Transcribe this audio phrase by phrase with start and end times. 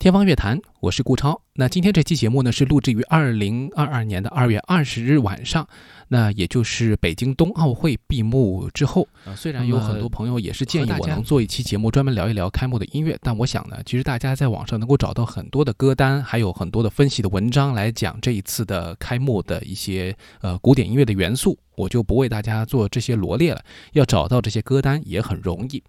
[0.00, 1.42] 天方乐坛，我是顾超。
[1.60, 5.68] 那今天这期节目呢，是录制于二零二二年的二月二十日晚上，
[6.08, 9.06] 那也就是北京冬奥会闭幕之后。
[9.26, 21.58] 啊，虽然有很多朋友也是建议我能做一期节目专门聊一聊开幕的音乐，但我想呢，其实大家在网上能够找到很多的歌单，还有很多的分析的文章来讲这一次的开幕的一些呃古典音乐的元素。
[21.76, 25.82] 我就不为大家做这些罗列了，要找到这些歌单也很容易。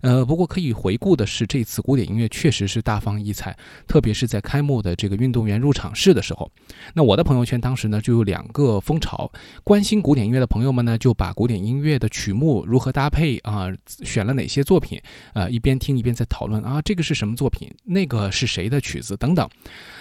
[0.00, 3.56] 呃，不过可以回顾的是，这次古典音乐确实是大放异彩，
[3.88, 6.50] 特别是在开幕的这个运动员入场式的时候。
[6.94, 9.30] 那我的朋友圈当时呢就有两个风潮，
[9.64, 13.68] 关心古典音乐的朋友们呢就把古典音乐的曲目如何搭配啊，
[14.04, 15.00] 选了哪些作品，
[15.34, 19.48] 呃，一边听一边在讨论啊，这个是什么作品，那个是谁的曲子等等。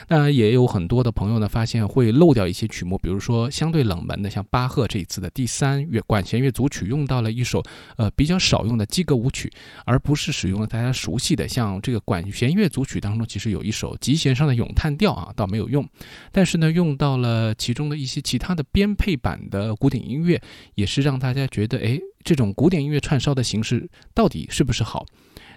[0.07, 5.31] 那也有很多的朋友呢发现会漏掉一些曲目，比如说相对冷门的，像巴赫这一次的。
[5.33, 7.63] 第三乐管弦乐组曲用到了一首
[7.95, 9.49] 呃比较少用的基格舞曲，
[9.85, 15.83] 而不是使用了大家熟悉的像这个管弦乐组曲当中其实有一首吉弦上的咏叹调啊，倒没有用，
[16.31, 20.39] 但是呢用到了其中的一些其他的编配版的古典音乐，
[20.75, 25.03] 也是让大家觉得哎这种古典音乐串烧的形式到底是不是好？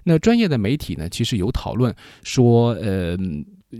[0.04, 3.19] 那专业的媒体呢其实有讨论说呃。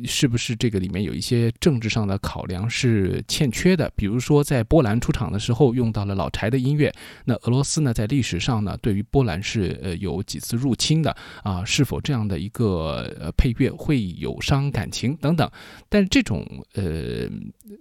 [0.05, 3.91] 是不是这个里面有一些政治上的考量是欠缺的？
[3.95, 6.93] 比如说，在波兰出场的时候用到了老柴的音乐，
[7.25, 11.65] 那俄罗斯呢，在历史上呢，对于波兰是呃有几次入侵的啊？
[11.65, 15.51] 是否这样的一个呃配乐会有伤感情等等？
[15.89, 17.29] 但这种呃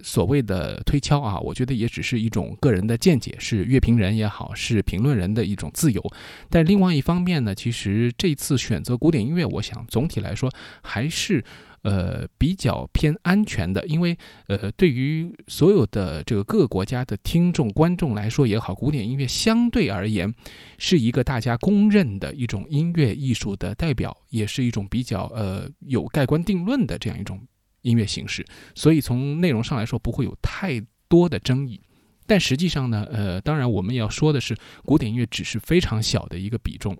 [0.02, 6.02] 所谓的推敲啊，我觉得也只是一种个人的见解，是乐评人也好，是评论人的一种自由。
[6.50, 10.50] 但另外一方面呢，其实这次选择古典音乐，我想总体来说
[10.82, 11.44] 还是。
[11.84, 14.16] 呃，比较偏安全的，因为
[14.48, 20.34] 呃，对于所有的这个各个国家的听众观众来说也好，古典音乐相对而言
[20.78, 27.46] 是一个大家公认的一种音乐艺术的代表，也是一种比较呃有盖棺定论的这样一种
[27.82, 28.42] 音乐形式，
[28.74, 31.78] 所以从内容上来说不会有太多的争议。
[32.26, 36.96] 但实际上呢，呃，当然我们要说的是，古典音乐只是非常小的一个比重。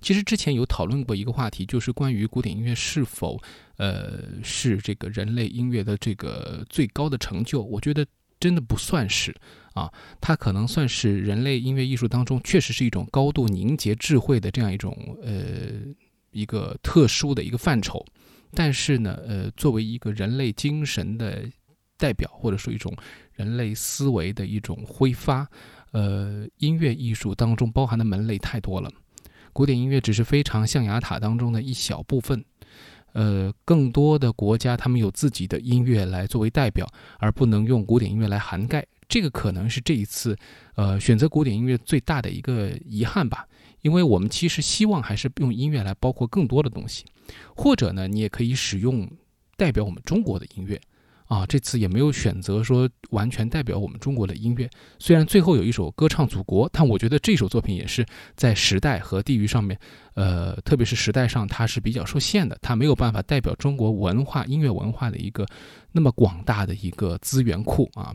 [0.00, 3.40] 其实之前有讨论过一个话题，就是关于古典音乐是否，
[3.76, 7.62] 呃，是这个人类音乐的这个最高的成就。
[7.62, 8.06] 我觉得
[8.38, 9.34] 真的不算是
[9.74, 15.34] 啊，它可能算是人类音乐艺术当中确实是一种高度凝结智慧的这样一种呃
[16.32, 18.04] 一个特殊的一个范畴。
[18.52, 21.44] 但是呢，呃，作为一个人类精神的
[21.96, 22.94] 代表，或者说一种
[23.32, 25.48] 人类思维的一种挥发，
[25.90, 28.88] 呃，音乐艺术当中包含的门类太多了。
[29.54, 32.44] 古典音乐只是非常象牙塔当中的一小部分，
[33.12, 36.86] 呃，更多的国家他们有自己的音乐来作为代表，
[37.18, 38.84] 而不能用古典音乐来涵盖。
[39.08, 40.36] 这个可能是这一次，
[40.74, 43.46] 呃，选择古典音乐最大的一个遗憾吧。
[43.82, 47.04] 因为我们其实希望还是用音乐来包括更多的东西，
[47.54, 49.08] 或者呢，你也可以使用
[49.56, 50.80] 代表我们中国的音乐。
[51.26, 54.68] 啊，这次也没有选择说完全代表我们中国的音乐。
[54.98, 58.04] 虽然最后有一首歌唱祖国，但我觉得这首作品也是
[58.36, 59.78] 在时代和地域上面，
[60.14, 65.46] 呃，特别是时代上，它是比较受限的，它没有办法代表中国文化、音乐文化的一个
[65.92, 68.14] 那么广大的一个资源库啊。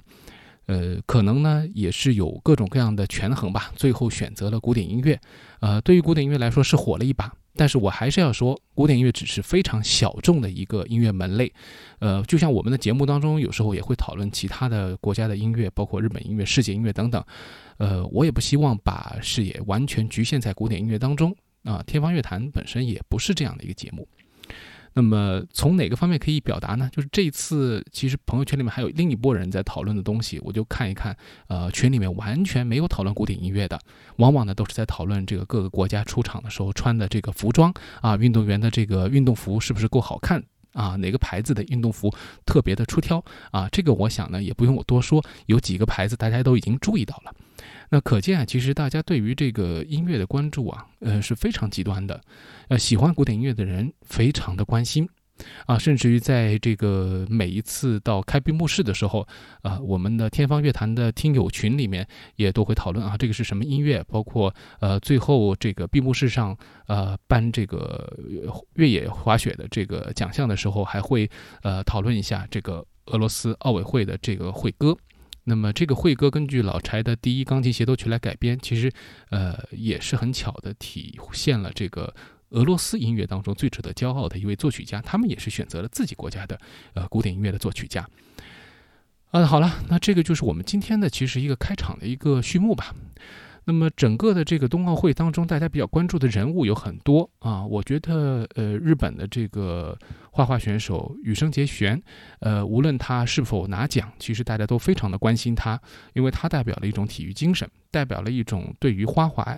[0.67, 5.19] 呃，可能呢也是有各种各样的权衡吧，最后选择了古典音乐。
[5.61, 7.33] 呃，对于古典音乐来说是火了一把。
[7.59, 11.51] 但是我还是要说，古典音乐只是非常小众的一个音乐门类，
[11.99, 17.21] 呃，就像我们的节目当中有时候也会讨论其他的国家的音乐，包括日本音乐、世界音乐等等，
[17.75, 21.83] 呃，我也不希望把视野完全局限在古典音乐当中啊。
[21.85, 24.07] 天方乐坛本身也不是这样的一个节目。
[24.99, 26.89] 那么从哪个方面可以表达呢？
[26.91, 31.15] 就是这一次，其实朋友圈里面还有另一波人在讨论的东西，我就看一看。
[31.47, 33.79] 呃，群里面完全没有讨论古典音乐的，
[34.17, 40.43] 往往呢都是在讨论这个各个国家出场的时候穿的这个服装啊，运动员的这个运动服是不是够好看
[40.73, 40.97] 啊？
[40.97, 42.13] 哪个牌子的运动服
[42.45, 43.69] 特别的出挑啊？
[43.71, 47.33] 这个我想呢也不用我多说，有几个牌子大家都已经注意到了。
[47.89, 52.21] 那可见啊，其实大家对于这个音乐的关注啊，呃是非常极端的，
[52.67, 55.07] 呃喜欢古典音乐的人非常的关心，
[55.65, 59.27] 啊，甚至于在这个每一次到开闭幕式的时候，
[59.61, 66.55] 啊，我们的天方乐坛的听友群里面也都会讨论啊，这个是什么音乐，包括呃最后这个闭幕式上
[66.87, 68.11] 呃颁这个
[68.75, 71.29] 越野滑雪的这个奖项的时候，还会
[71.63, 74.95] 呃讨论一下这个俄罗斯奥委会的这个会歌。
[75.45, 78.91] 那么这个会歌根据老柴的第一钢琴协奏曲来改编，其实，
[79.29, 82.13] 呃，也是很巧的体现了这个
[82.49, 85.01] 俄罗斯音乐当中最值得骄傲的一位作曲家。
[85.01, 86.59] 他们也是选择了自己国家的
[86.93, 88.07] 呃古典音乐的作曲家。
[89.31, 92.93] 啊，好了，那这个就是我们今天的其实一个开场的一个序幕吧。
[93.65, 97.63] 那么整个的这个冬奥会当中，大家比较关注的人物有很多啊。
[97.63, 99.95] 我觉得，呃，日本的这个
[100.31, 102.01] 花滑选手羽生结弦，
[102.39, 105.81] 呃，无论他是否拿奖，其实大家都非常的关心他，
[106.13, 109.57] 因为他代表了一种体育精神，代表了一种对于花滑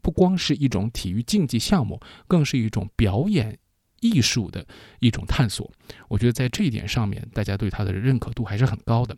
[0.00, 3.58] 不光是一种体育竞技项目，更是一种表演
[4.00, 4.64] 艺术的
[5.00, 5.70] 一种探索。
[6.08, 9.16] 我觉得在这一点上面，大家对他的认可度还是很高的。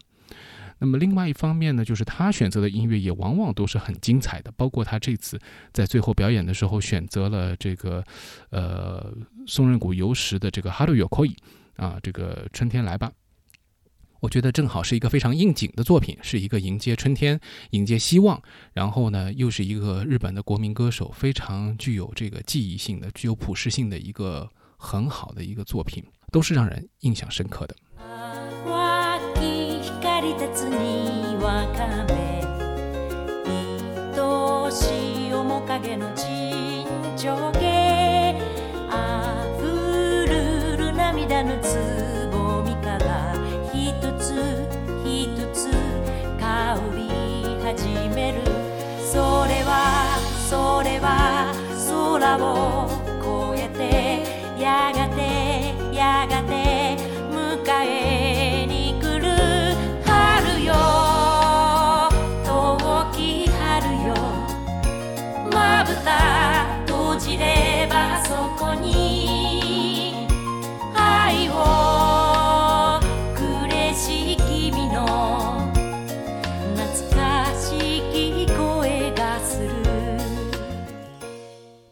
[0.80, 5.38] 那么另外一方面呢，就是他选择的音乐也往往都是很精彩的，包括他这次
[5.72, 8.02] 在最后表演的时候选择了这个，
[8.48, 9.14] 呃，
[9.46, 11.28] 松任谷由实的这个《Haru Yokoi》，
[11.76, 13.12] 啊，这个春天来吧，
[14.20, 17.38] 我觉得正好是一个非常应景的作品，是一个迎接春天、
[17.70, 18.42] 迎接希望，
[18.72, 24.48] 然后呢，又是一个日本的国民歌手，非常具有这个记忆性的、具有普适性的一个
[24.78, 26.02] 很好的一个作品，
[26.32, 27.76] 都是让人印象深刻的。
[30.20, 32.40] り立つにわかめ。
[34.12, 36.86] 愛しい面影の沈
[37.16, 37.58] 丁毛
[38.90, 39.62] あふ
[40.28, 43.34] るる涙のつぼみから
[43.72, 44.68] 一つ
[45.04, 45.70] 一つ
[46.38, 47.08] 香り
[47.62, 48.42] 始める。
[49.02, 49.16] そ
[49.48, 50.18] れは
[50.48, 51.52] それは
[51.88, 52.88] 空を
[53.56, 55.18] 越えてやがて
[55.92, 56.89] やがて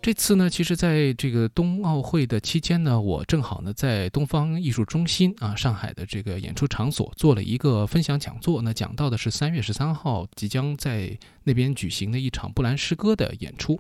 [0.08, 8.62] 这次呢，其实在这个冬奥会的期间呢，我正好呢在东方艺术中心啊，上海的这个演出场所做了一个分享讲座。
[8.62, 11.14] 那讲到的是三月十三号即将在
[11.44, 13.78] 那边举行的一场布兰诗歌的演出。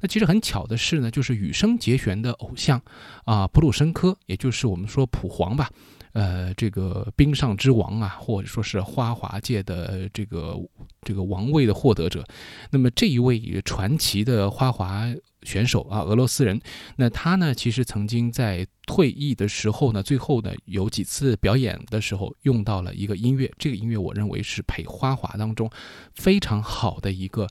[0.00, 2.78] 那其实很巧的是呢，就是羽生结弦的偶像
[3.24, 5.70] 啊，普鲁申科，也就是我们说普皇吧。
[6.12, 10.54] 呃，这个冰上之王啊，或者说是花滑界的这个
[11.00, 12.22] 这个王位的获得者，
[12.70, 15.06] 那么这一位传奇的花滑
[15.42, 16.60] 选手啊，俄罗斯人，
[16.96, 25.70] 那他呢，其实曾经在退役的时候呢，最后呢有几次表演的时候用到了一个音乐，这个音乐我认为是陪花滑当中
[26.14, 27.48] 非常好的一个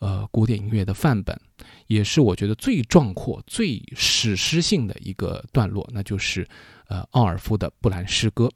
[0.00, 1.40] 呃古典音乐的范本，
[1.86, 6.44] 也是我觉得最壮阔、最史诗性的一个段落，那就是。
[6.90, 8.46] 呃，奥尔夫的《布兰诗歌》，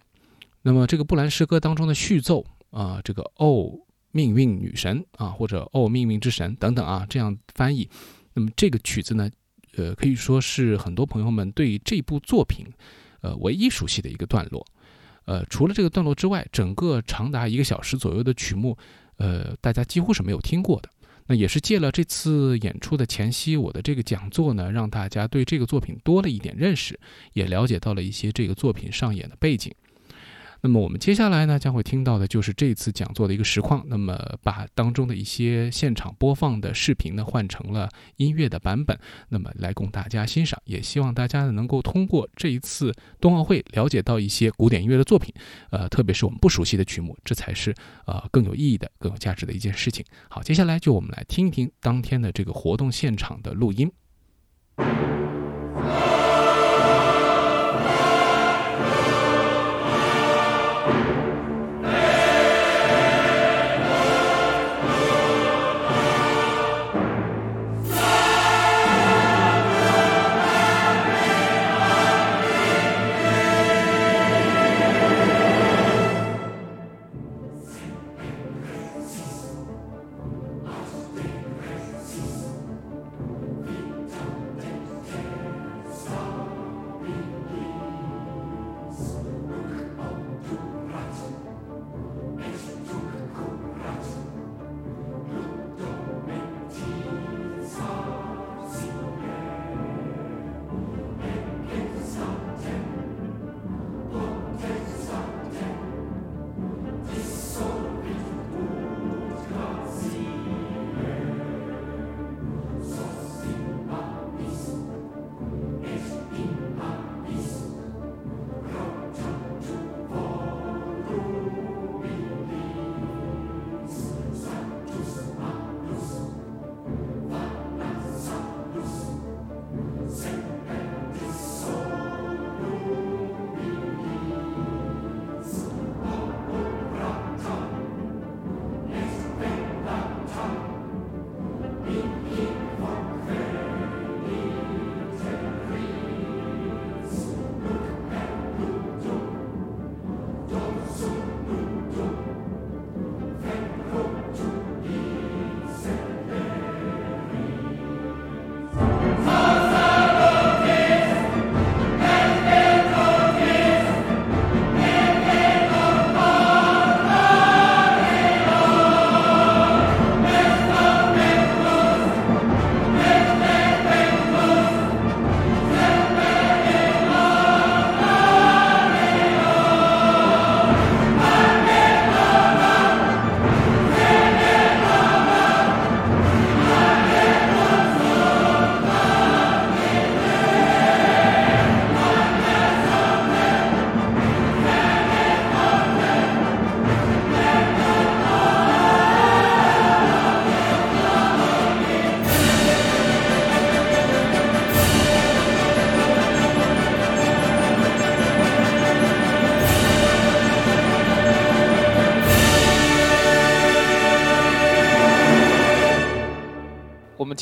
[0.61, 3.71] 那么这个《布兰诗歌》当中的序奏啊，这个“哦，
[4.11, 7.89] 命运女神”啊，或者“哦，命运之神”等等啊，这样翻译。
[8.33, 9.31] 那么这个曲子呢，
[9.77, 12.67] 呃，可以说是很多朋友们对这部作品，
[13.21, 14.67] 呃，唯一熟悉的一个段落。
[15.27, 18.77] 呃，除了这个段落之外，整个长达一个小时左右的曲目，
[19.19, 20.89] 呃，大家几乎是没有听过的。
[21.27, 26.99] 那也是借了这次演出的前夕，我的这个讲座呢，让大家对这个作品多了一点认识，
[27.33, 29.73] 也了解到了一些这个作品上演的背景。
[30.65, 33.85] 那么我们接下来呢，将会听到的就是这次讲座的一个实况。
[33.87, 40.59] 那么把当中的一些现场播放的视频呢，换成了音乐的版本，那么来供大家欣赏。
[40.65, 45.35] 也希望大家呢，能够通过这一次冬奥会了解到一些古典音乐的作品，
[45.69, 47.75] 呃，特别是我们不熟悉的曲目，这才是
[48.07, 50.03] 呃更有意义的、更有价值的一件事情。
[50.31, 53.93] 好，接下来就我们来听一听当天的这个活动现场的录音。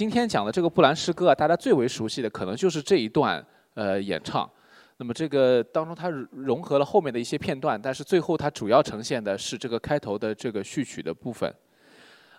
[0.02, 3.40] 今天讲的这个布兰诗歌啊，大家最为熟悉的可能就是这一段
[3.75, 4.50] 呃演唱。
[4.97, 11.54] 那么这个当中它融合了后面的一些片段，但是最后它主要呈现的是这个开头的这个序曲的部分。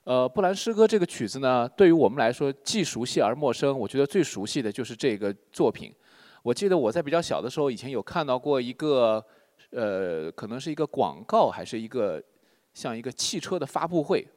[0.04, 3.80] 呃，布兰诗歌这个曲子呢，对于我们来说既熟悉而陌生。
[3.80, 5.90] 我觉得最熟悉的就是这个作品。
[6.42, 9.26] 我记得我在比较小的时候，以前有看到过一个，
[9.70, 12.22] 呃，可能是一个广告，还是一个
[12.74, 14.28] 像一个汽车的发布会，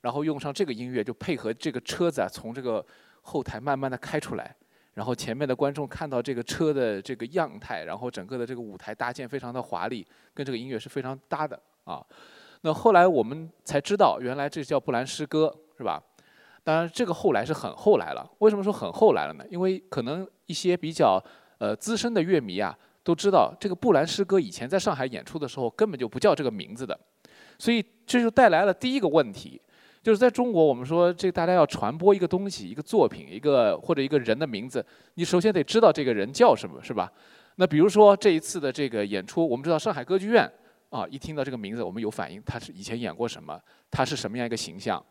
[0.00, 2.84] 然后用上这个音乐，就配合这个车子啊，从这个
[3.22, 4.54] 后台慢慢的开出来，
[4.94, 12.04] 然后前面的观众看到这个车的这个样态，然后整个的这个舞台搭建非常的华丽，跟这个音乐是非常搭的啊。
[12.62, 16.02] 那后来我们才知道，原来这叫布兰诗歌，是吧？
[16.64, 18.30] 当然，这个后来是很后来了。
[18.40, 19.44] 为什么说很后来了呢？
[19.48, 21.22] 因为可能一些比较
[21.58, 26.98] 呃资深的乐迷啊，都知道这个布兰诗歌以前在上海演出的时候根本就不叫这个名字的，
[27.58, 29.58] 所以这就带来了第一个问题，
[30.08, 34.82] 就是在中国我们说这大家要传播一个东西、一个作品、一个或者一个人的名字，
[35.16, 37.12] 你首先得知道这个人叫什么，是吧？
[37.56, 40.50] 那比如说这一次的这个演出，我们知道上海歌剧院。
[40.88, 43.60] 啊，一听到这个名字，我们有反应，他是以前演过什么？
[43.90, 45.04] 他是什么样一个形象？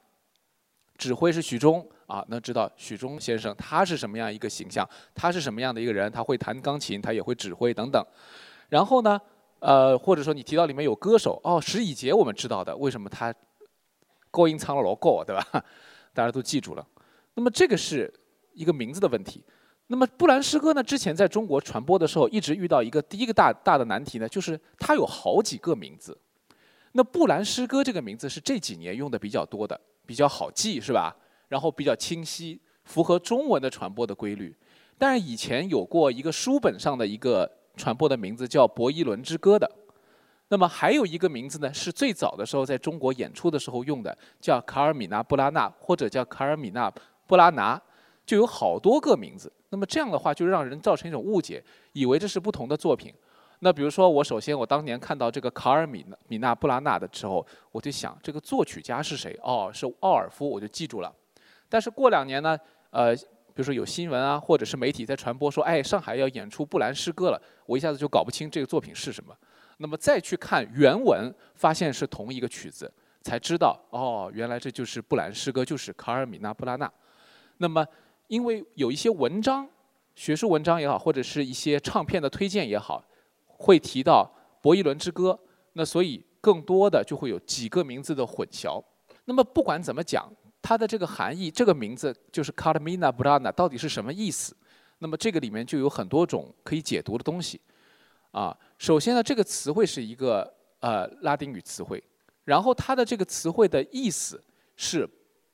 [0.98, 4.84] 指挥是许忠啊，能知道许忠先生他是什么样一个形象？
[5.13, 6.12] 他是什么样的一个人？
[6.12, 8.04] 他会弹钢琴，他也会指挥等等。
[8.70, 9.22] 然后呢，
[9.60, 13.32] 呃，或者说你提到里面有歌手，哦，石以洁我们知道的，为什么他
[14.31, 15.46] 高音唱了老高，对吧？
[16.13, 16.86] 大家都记住了。
[17.36, 18.12] 那么这个是
[18.53, 19.43] 一个名字的问题。
[19.88, 20.84] 那么布兰诗歌呢？
[20.84, 26.17] 之前在中国传播的时候，一直遇到一个第一个大大的难题呢，就是它有好几个名字。
[26.91, 31.15] 那布兰诗歌这个名字是这几年用的比较多的，比较好记，是吧？
[31.48, 34.53] 然后比较清晰，符合中文的传播的规律。
[34.98, 39.72] 但是以前有过一个书本上的一个传播的名字叫《博伊伦之歌》的。
[40.50, 46.92] 那么还有一个名字呢，是最早的时候在中国演出的时候用的，叫卡尔米纳布拉纳，或者叫卡尔米纳
[47.25, 47.82] 布拉拿。
[48.25, 51.63] 就有好多个名字，那么这样的话就让人造成一种误解，
[51.94, 53.13] 以为这是不同的作品。
[53.60, 59.39] 那比如说，我首先我当年看到这个卡尔米米纳布拉纳的时候，我就想这个作曲家是谁？
[59.42, 61.10] 哦，是奥尔夫，我就记住了。
[61.70, 69.34] 但是过两年呢，呃，比如说有新闻啊，或者是媒体在传播说，哎，上海要演出布兰诗歌了，我一下子就搞不清这个作品是什么。
[69.77, 72.91] 那么再去看原文，发现是同一个曲子，
[73.22, 76.91] 才知道哦，原来这就是布兰诗歌，就是卡尔米纳布拉纳。
[77.57, 77.86] 那么。
[78.29, 79.65] 因为有一些文章，
[80.13, 83.01] 学术文章也好，或者是一些唱片的推荐也好，
[83.48, 84.29] 会提到
[84.62, 85.31] 《博伊伦之歌》，
[85.72, 88.84] 那所以更多的就会有几个名字的混淆。
[89.24, 90.29] 那么不管怎么讲，
[90.62, 94.53] 它的这个含义，这个名字就是卡尔米纳布拉纳到底是什么意思？
[94.98, 97.62] 那么这个里面就有很多种可以解读的东西。
[98.31, 102.03] 啊，首先呢，这个词汇是一个呃拉丁语词汇，
[102.43, 104.43] 然后它的这个词汇的意思
[104.75, 105.07] 是《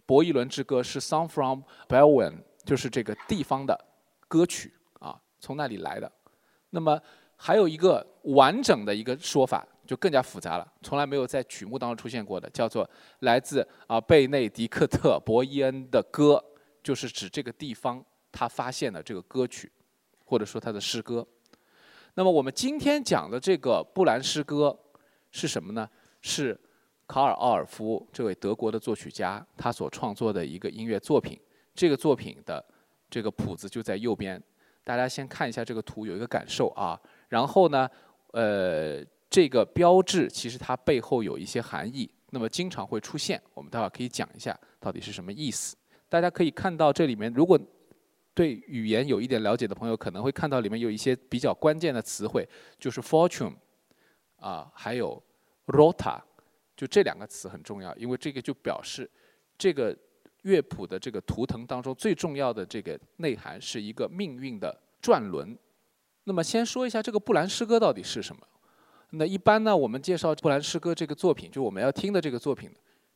[0.06, 3.80] 博伊伦之歌》是 Song from b e l w e n 就是这个地方的
[4.28, 6.12] 歌曲啊，从那里来的。
[6.72, 7.00] 那么
[7.38, 12.90] 还有一个完整的一个说法，就更加复杂了，从来没有在曲目当中出现过的，叫做
[13.20, 16.44] 来自啊贝内迪克特·博伊恩的歌，
[16.82, 19.72] 就是指这个地方他发现的这个歌曲，
[20.26, 21.26] 或者说他的诗歌。
[22.16, 24.78] 那么我们今天讲的这个布兰诗歌
[25.32, 25.90] 是什么呢？
[26.22, 26.60] 是
[27.08, 31.40] 卡尔·奥尔夫这位德国的作曲家他所创作的一个音乐作品。
[31.74, 32.64] 这个作品的
[33.10, 34.42] 这个谱子就在右边，
[34.84, 37.00] 大家先看一下这个图，有一个感受啊。
[37.30, 37.90] 然后呢，
[38.32, 45.76] 呃，这个标志其实它背后有一些含义，那么经常会出现，我们待会儿可以讲一下到底是什么意思。
[46.08, 47.60] 大家可以看到这里面，如果
[48.34, 52.48] 对语言有一点了解的朋友，可能会看到里面有一些比较关键的词汇，
[52.80, 53.54] 就是 fortune
[54.38, 55.22] 啊，还有
[55.68, 56.20] rota，
[56.76, 59.10] 就这两个词很重要，因为这个就表示
[59.58, 59.98] 这个。
[60.44, 65.58] 乐谱的这个图腾当中最重要的这个内涵是一个命运的转轮。
[66.26, 68.46] 那么先说一下这个布兰诗歌到底是什么？
[69.12, 72.70] 那一般呢，我们介绍布兰诗歌这个作品，就我们要听的这个作品，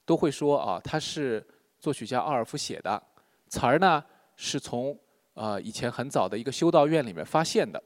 [0.06, 1.46] 都会说啊，它是
[1.82, 3.04] 作曲家奥尔夫写的，
[3.50, 4.02] 词儿呢
[4.38, 4.98] 是从
[5.38, 7.82] 呃以前很早的一个修道院里面发现的。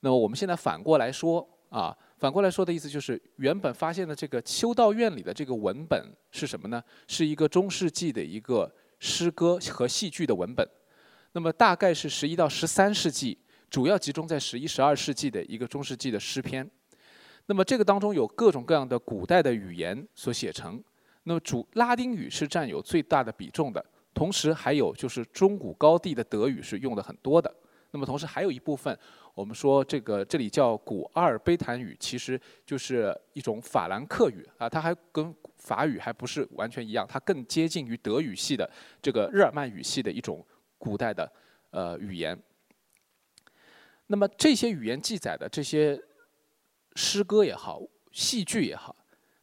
[0.00, 1.96] 那么我们现在反过来说啊。
[2.18, 6.82] 反过来说的意思就是，原本发现的这个修道院里的这个文本是什么呢？
[7.06, 8.68] 是一个中世纪的一个
[8.98, 10.68] 诗歌和戏剧的文本。
[11.30, 13.38] 那么大概是十一到十三世纪，
[13.70, 16.68] 主要集中在十一、十二世纪的一个中世纪的诗篇。
[17.46, 20.82] 那么这个当中有各种各样的古代的语言所写成。
[21.22, 23.84] 那么主拉丁语是占有最大的比重的，
[24.18, 27.54] 同时还有就是中古高地的德语是用的很多的。
[27.92, 28.98] 那么同时还有一部分。
[29.34, 38.68] 我们说这个这里叫古阿尔卑坦语，其实就是一种法兰克语啊，它还跟法语还不是完全一样，它更接近于德语系的
[39.00, 40.44] 这个日耳曼语系的一种
[40.76, 41.30] 古代的
[41.70, 42.36] 呃语言。
[44.08, 45.96] 那么这些语言记载的这些
[46.96, 48.96] 诗歌也好，戏剧也好，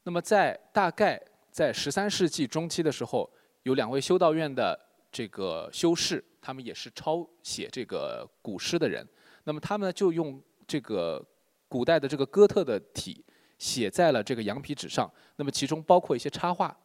[0.03, 1.17] 那么在大概
[1.51, 3.31] 在十三世纪中期的时候，
[3.65, 4.79] 有两位修道院的
[5.11, 9.03] 这个修士，他们也是抄写这个古诗的人，
[9.43, 11.23] 那么他们就用这个
[11.67, 13.25] 古代的这个哥特的体
[13.57, 16.77] 写在了这个羊皮纸上，那么其中包括一些插画。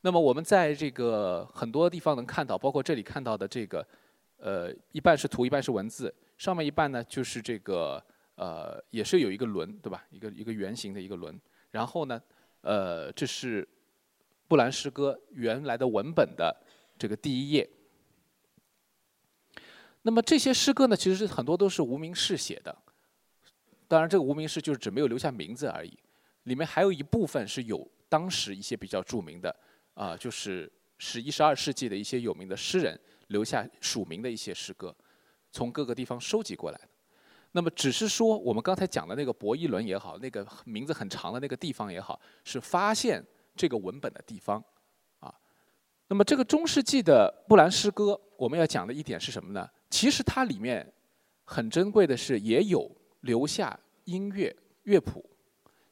[0.00, 3.86] 那么我们在这个很多地方能看到，包括这里看到的这个，
[4.38, 6.12] 呃，一半是图，一半是文字。
[6.36, 10.04] 上面一半呢，就是这个呃，也是有一个轮，对吧？
[10.10, 11.40] 一个一个圆形的一个轮。
[11.70, 12.20] 然后呢，
[12.62, 13.66] 呃，这是
[14.46, 16.54] 布兰诗歌原来的文本的
[16.98, 17.68] 这个第一页。
[20.02, 22.76] 那么这些诗歌呢，其实是很多都是无名氏写的。
[23.88, 25.96] 当然，这个无名氏就是只没有留下名字而已。
[26.44, 29.54] 里面还有一部分是有当时一些比较著名的
[29.94, 34.94] 啊，就是十一、十二世纪的一些有名的诗人留下署名的一些诗歌。
[35.52, 36.88] 从各个地方收集过来的，
[37.52, 44.62] 那么只是说我们刚才讲的那个博伊伦也好，那个名字很长的那个地方也好，是发现这个文本的地方，
[45.20, 45.34] 啊，
[46.08, 49.68] 那么这个中世纪的布兰诗歌，我们要讲的一点是什么呢？
[49.90, 50.92] 其实它里面
[51.44, 52.90] 很珍贵的是，也有
[53.20, 55.24] 留下音乐乐谱，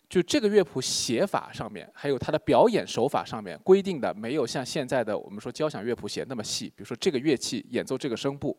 [0.08, 8.56] 就这个乐谱写法上面，还有它的表演手法上面规定的，没有像现在的我们说交响乐谱写那么细，比如说这个乐器演奏这个声部。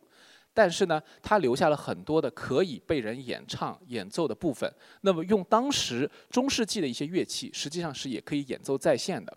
[0.54, 4.72] 但是呢，他留下了很多的可以被人演唱、演奏的部分。
[5.02, 9.36] 那么，用当时中世纪的一些乐器，实际上是也可以演奏在线的。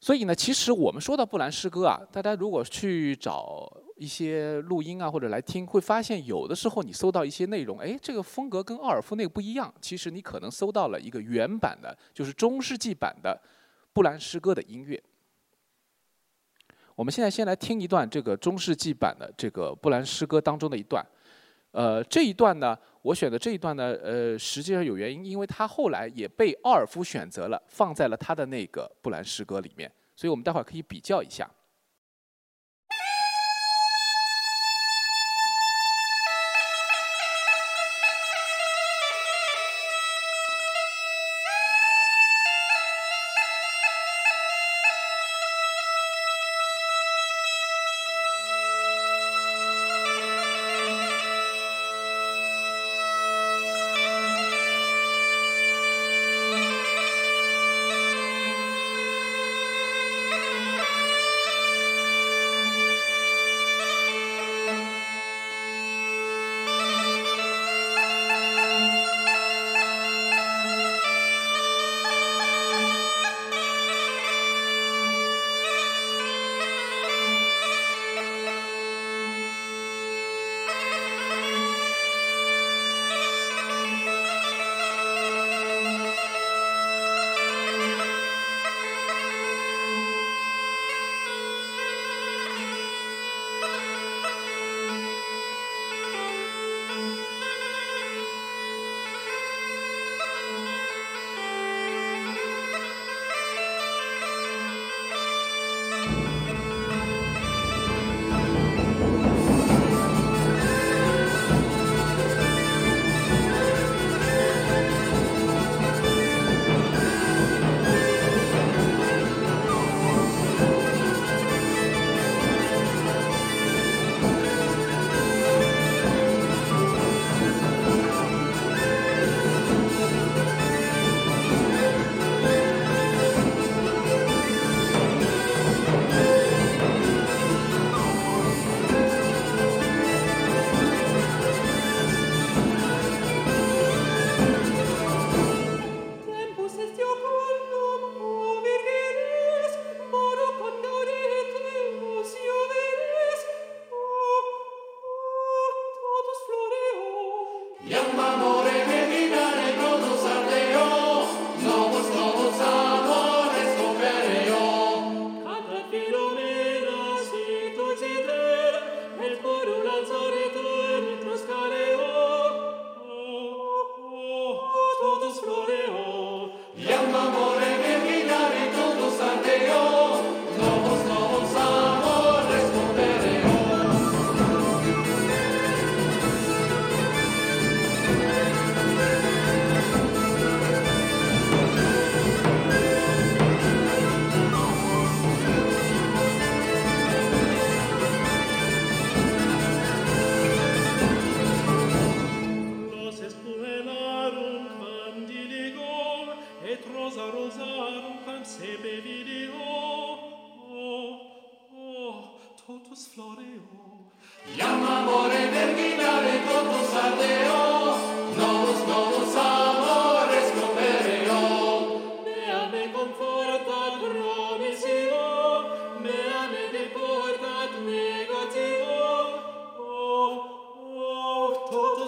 [0.00, 9.74] 所以呢，其实我们说到布兰诗歌啊，大家如果去找一些录音啊，或者来听，会发现有的时候你搜到一些内容，哎，这个风格跟奥尔夫那个不一样。
[9.80, 13.36] 其实你可能搜到了一个原版的，就是中世纪版的
[13.92, 15.02] 布兰诗歌的音乐。
[16.98, 21.06] 我们现在先来听一段这个中世纪版的这个布兰诗歌当中的一段，
[21.70, 31.48] 呃，这一段呢，我选的这一段呢，呃，实际上有原因，因为他后来也被奥尔夫选择了，放在了他的那个布兰诗歌里面，所以我们待会儿可以比较一下。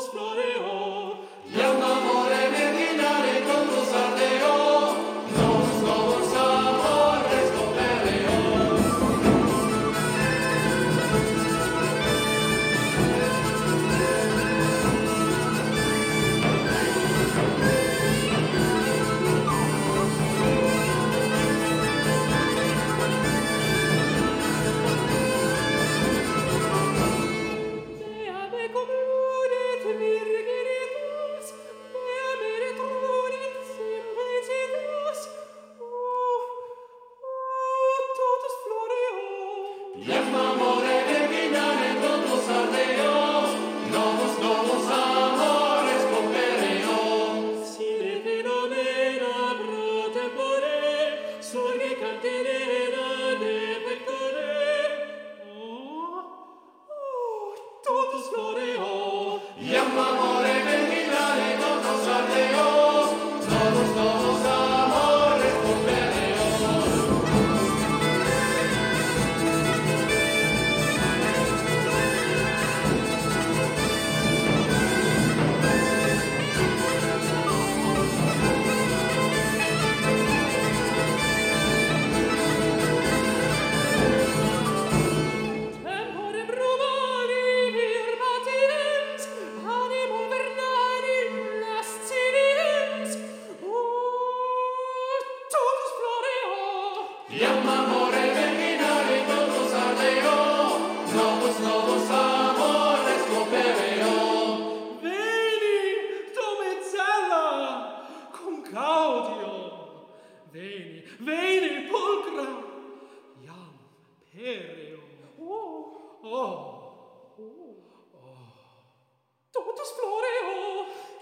[0.09, 0.50] flow.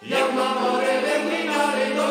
[0.08, 2.08] Jak mam orę, jak mi dalej, tu.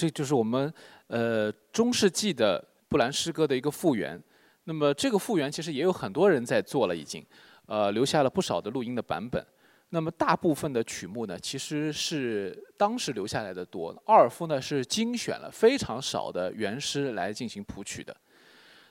[0.00, 0.72] 这就是我们
[1.08, 4.18] 呃中世纪的布兰诗歌的一个复原。
[4.64, 7.22] 那么这个复原其实也有很多人在做了，已经，
[7.66, 9.44] 呃，留下了不少的录音的版本。
[9.90, 13.90] 那么大部分的曲目呢，其实是当时留下来的多。
[14.06, 18.16] 奥尔夫呢是精选了非常少的原诗来进行谱曲的。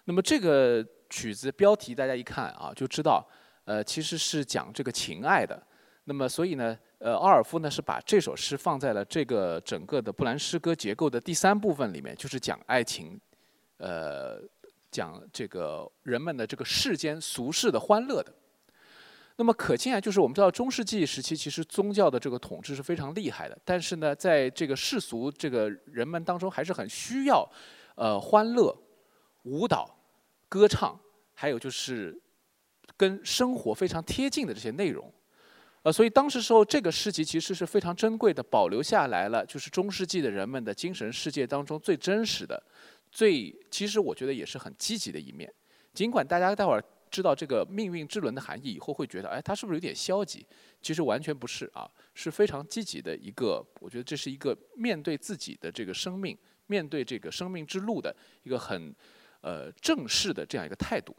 [0.03, 3.27] 那么这个曲子标题大家一看啊，就知道，
[3.65, 5.59] 呃，其实是讲这个情爱的。
[6.03, 13.19] 那么所以呢，呃，奥尔夫呢是把这首诗放在了这个整个的布兰诗歌结构的第三部分里面，就是讲爱情，
[13.77, 14.41] 呃，
[14.91, 18.33] 讲这个人们的这个世间俗世的欢乐的。
[19.37, 27.49] 那么可见啊，就是我们知道中世纪时期，其实宗教的这个统治是非常厉害的，但是呢，在这个世俗这个人们当中，还是很需要，
[27.95, 28.77] 呃，欢乐、
[29.43, 29.89] 舞蹈、
[30.49, 30.99] 歌唱，
[31.33, 32.21] 还有就是
[32.97, 35.09] 跟生活非常贴近的这些内容。
[35.81, 42.61] 呃，所以当时时候这个诗集其实是非常珍贵的，保留下来了，就是中世纪的人们的精神世界当中最真实的、
[43.09, 45.51] 最其实我觉得也是很积极的一面。
[45.93, 50.45] 尽管大家待会儿知道这个命运之轮的含义以后，会觉得哎，它是不是有点消极？
[50.81, 53.65] 其实完全不是啊，是非常积极的一个。
[53.79, 56.37] 我觉得这是一个面对自己的这个生命，
[56.67, 58.13] 面对这个生命之路的
[58.43, 58.93] 一个很
[59.41, 61.15] 呃正式的这样一个态度。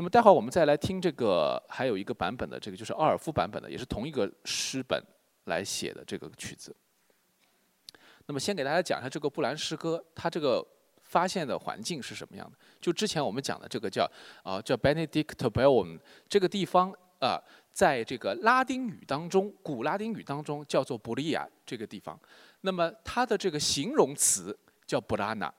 [0.00, 4.98] 那么待会儿我们再来听这个，还有一个版本的，这个就是奥尔夫版本的，也是同一个诗本
[5.44, 6.74] 来写的这个曲子。
[8.24, 10.66] 那么先给大家讲一下这个布兰诗歌，它这个
[11.02, 12.56] 发现的环境是什么样的？
[12.80, 14.10] 就之前我们讲的这个叫
[14.42, 17.38] 啊叫 Benedictbellum 这个地方啊，
[17.70, 22.18] 在这个拉丁语当中，古拉丁语当中叫做布利亚这个地方。
[22.62, 25.52] 那么它的这个形容词叫布拉纳。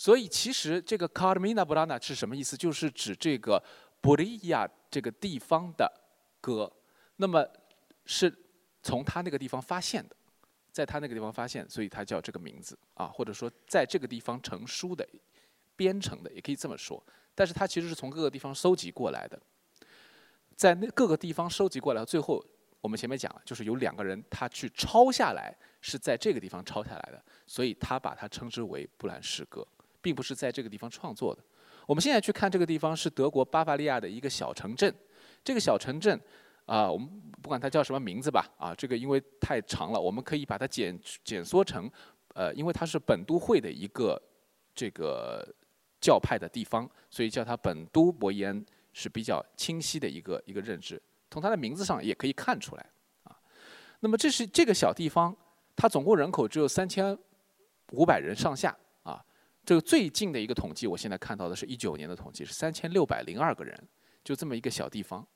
[0.00, 2.56] 所以其实这个 Carmina Burana 是什么意思？
[2.56, 3.62] 就是指这个
[4.00, 5.92] 布利亚这个地方的
[6.40, 6.72] 歌，
[7.16, 7.46] 那么
[8.06, 8.34] 是
[8.82, 10.16] 从他那个地方发现的，
[10.72, 15.06] 在他那个地方发现，所以他叫这个名字啊，或者说在这个地方成书的、
[15.76, 17.04] 编成的，也可以这么说。
[17.34, 19.38] 但是它其实是从各个地方收集过来的，
[20.56, 22.42] 在那各个地方收集过来，最后
[22.80, 29.62] 我们前面讲了，就是有两个人他去抄下来，是在这个地方抄下来的，所以他把它称之为布兰诗歌。
[30.00, 31.42] 并不是在这个地方创作的。
[31.86, 34.94] 我们现在去看这个地方是德国巴伐利亚的一个小城镇。
[35.42, 36.20] 这个小城镇
[36.66, 37.08] 啊，我们
[37.42, 41.90] 不管它叫什么名字吧，啊，这个因为太长了，我们可以把它简简缩成，
[42.34, 44.20] 呃，因为它是本都会的一个
[44.74, 45.42] 这个
[46.00, 51.00] 教派的地方，所以叫它本都伯伊恩是比较清晰的一个一个认知。
[51.30, 52.86] 从它的名字上也可以看出来
[53.24, 53.34] 啊。
[54.00, 55.34] 那么这是这个小地方，
[55.74, 57.18] 它总共人口只有三千
[57.92, 58.76] 五百人上下。
[59.64, 63.78] 这个最近的一个统计，我现在看到的是一九年的统计，是三千六百零二个人，
[64.24, 65.26] 就这么一个小地方。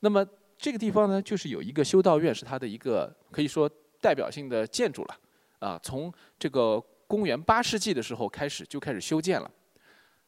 [0.00, 0.26] 那么
[0.56, 5.18] 这个地方呢，就是有一个修道院，是它的一个可以说代表性的建筑了。
[5.60, 9.50] 啊，从这个公元八世纪的时候开始就开始修建了。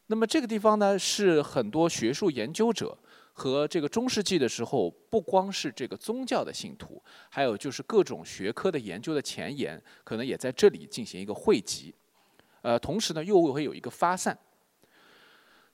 [0.06, 2.98] 那么这个地方呢，是很多学术研究者
[3.32, 11.94] 和这个中世纪的时候，不光是这个宗教的信徒，还有就是各种学科的研究的前沿，可能也在这里进行一个汇集。
[12.62, 14.36] 呃，同时呢，又会有一个发散。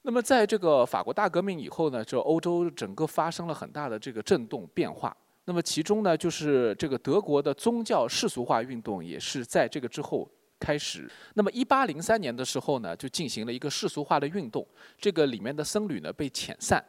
[0.03, 5.17] 那么，在这个法国大革命以后呢，这欧洲整个发生了很大的这个震动变化。
[5.47, 11.11] 那么，其中呢，就是这个德国的宗教世俗化运动也是在这个之后开始。
[11.35, 14.65] 那么，一八零三年的时候呢，就进行了一个世俗化的运动。
[14.97, 16.85] 这个里面的僧侣呢被遣散，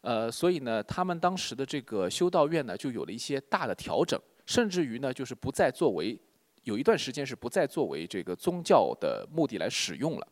[0.00, 6.18] 呃，所以呢，他们当时的这个修道院呢就有了一些大的调整，甚至于呢，就是不再作为。
[6.64, 10.26] 有一段时间是不再作为这个宗教的目的来使用了，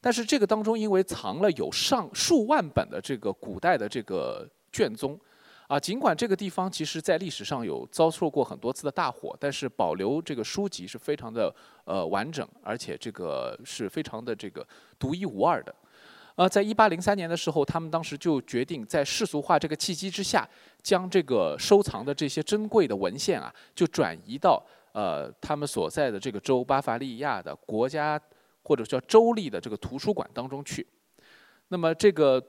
[0.00, 5.18] 但是这个当中因为藏了有上数万本的这个古代的这个卷宗，
[5.68, 14.66] 啊，尽管这个地方其实在历史上有遭受过很多次的大火，但是保留这个书籍是非常的呃完整，而且这个是非常的这个
[14.98, 15.74] 独一无二的。
[16.36, 20.48] 呃，在一八零三年的时候，他们当时就决定在世俗化这个契机之下，
[20.82, 24.60] 将这个收藏的这些珍贵的文献啊，就转移到。
[24.94, 28.20] 呃，他们所在的这个州巴伐利亚的国家
[28.62, 30.86] 或者叫州立的这个图书馆当中去，
[31.66, 32.40] 那么这个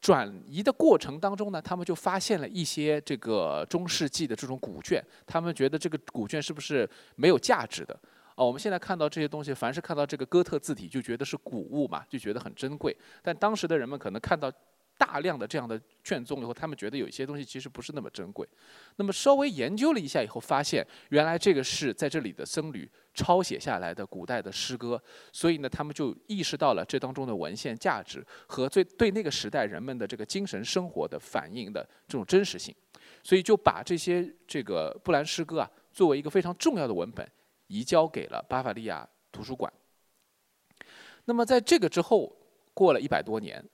[0.00, 7.96] 转移的过程当中呢，他们就发现了一些这个中世纪的这种古卷，他们觉得这个古卷是不是没有价值的？
[8.34, 12.96] 哦，我们现在看到这些东西，凡是看到这个哥特字体，就觉得是古物嘛，就觉得很珍贵。
[13.22, 14.52] 但当时的人们可能看到。
[14.98, 18.48] 大量的这样的卷宗以后，他们觉得有一些东西其实不是那么珍贵。
[18.96, 25.02] 那么稍微研究了一下以后，发现原来这个是在这里的僧侣抄写下来的古代的诗歌，
[25.32, 32.72] 所以呢，他们就意识到了这当中的文献价值和最对那个时代人们的这个精神生活的反映的这种真实性，
[33.24, 37.28] 所以就把这些这个布兰诗歌啊作为一个非常重要的文本
[37.66, 39.72] 移交给了巴伐利亚图书馆。
[41.24, 42.34] 那么在这个之后，
[42.72, 43.64] 过了一百多年。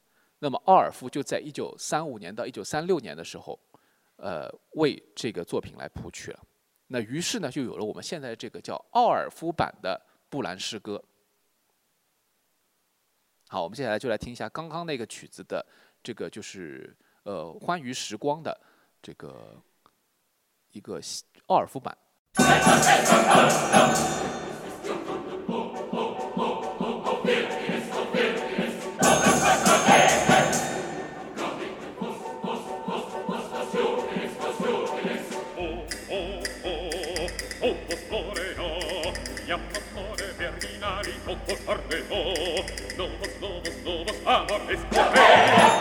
[0.40, 3.59] 那么奥尔夫就在一九三五年到一九三六年的时候，
[4.16, 6.40] 呃，为这个作品来谱曲了。
[6.87, 11.03] 那于是呢，就有了我们现在这个叫奥尔夫版的布兰诗歌。
[13.48, 15.64] 好，我们接下来就来听一下刚刚那个曲子的
[16.03, 18.59] 这个就是呃欢愉时光的
[19.03, 19.61] 这个
[20.70, 21.01] 一个
[21.46, 21.96] 奥尔夫版。
[42.18, 44.81] novos, novos, novos amores.
[44.90, 45.18] Amores,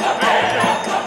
[0.06, 1.07] amores, amores.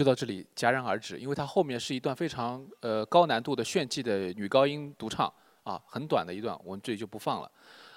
[0.00, 5.30] 就到这里戛然而止，因为它后面是一段非常呃高难度的炫技的女高音独唱
[5.62, 7.52] 啊，很短的一段，我们这里就不放了。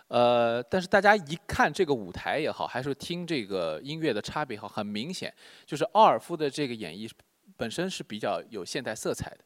[0.09, 5.33] 呃，但是大家一看这个舞台也好，还是听这个音乐的差别也好，很明显
[5.65, 7.09] 就是奥尔夫的这个演绎
[7.55, 9.37] 本身是比较有现代色彩的。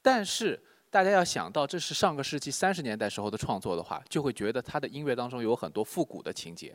[0.00, 0.58] 但是
[0.88, 6.74] 大家要想到这是上个世纪三十年代时候的创作的话，就会觉得他的音乐当中有很多复古的情节，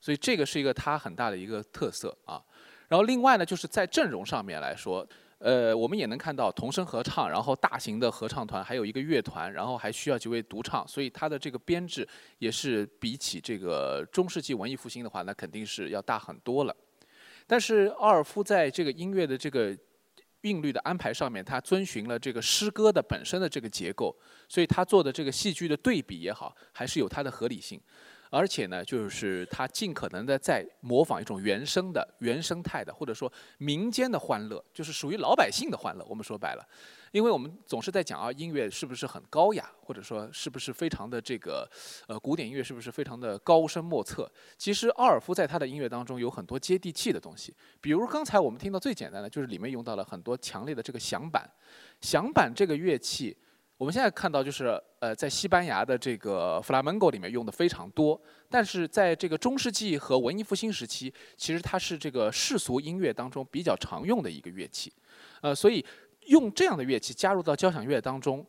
[0.00, 2.42] 所以这个是一个他很大的一个特色啊。
[2.88, 5.06] 然后另外呢，就是在阵容上面来说，
[5.38, 16.74] 呃，我们也能看到童声合唱，然后大型的合唱团，还有一个乐团，然后还需要几位独唱，所以它的这个编制也是比起这个中世纪文艺复兴的话，那肯定是要大很多了。
[17.46, 19.76] 但是奥尔夫在这个音乐的这个
[20.42, 24.16] 韵律的安排上面，他遵循了这个诗歌的本身的这个结构，
[24.48, 27.80] 所以他做的这个戏剧的对比也好，还是有它的合理性。
[28.30, 36.04] 而且呢，就是他尽可能的在模仿一种原生的、原生态的，或者说民间的欢乐，就是属于老百姓的欢乐。
[36.08, 36.68] 我们说白了，
[37.12, 41.68] 因为我们总是在讲啊，音乐是不是很高雅，或者说是不是非常的这个，
[42.06, 44.30] 呃，古典音乐是不是非常的高深莫测？
[44.56, 51.50] 其实奥尔夫在他的音乐当中有很多接地气的东西，比如刚才我们听到最简单的，就是里面用到了很多强烈的这个响板，
[52.00, 53.36] 响板这个乐器。
[53.78, 54.66] 我们现在看到就是，
[54.98, 64.92] 呃，在西班牙的这个弗拉门戈里面用的非常多，但是在这个中世纪和文艺复兴时期，其实它是这个世俗音乐当中比较常用的一个乐器，
[65.42, 65.84] 呃，所以
[66.26, 68.44] 用这样的乐器加入到交响乐当中，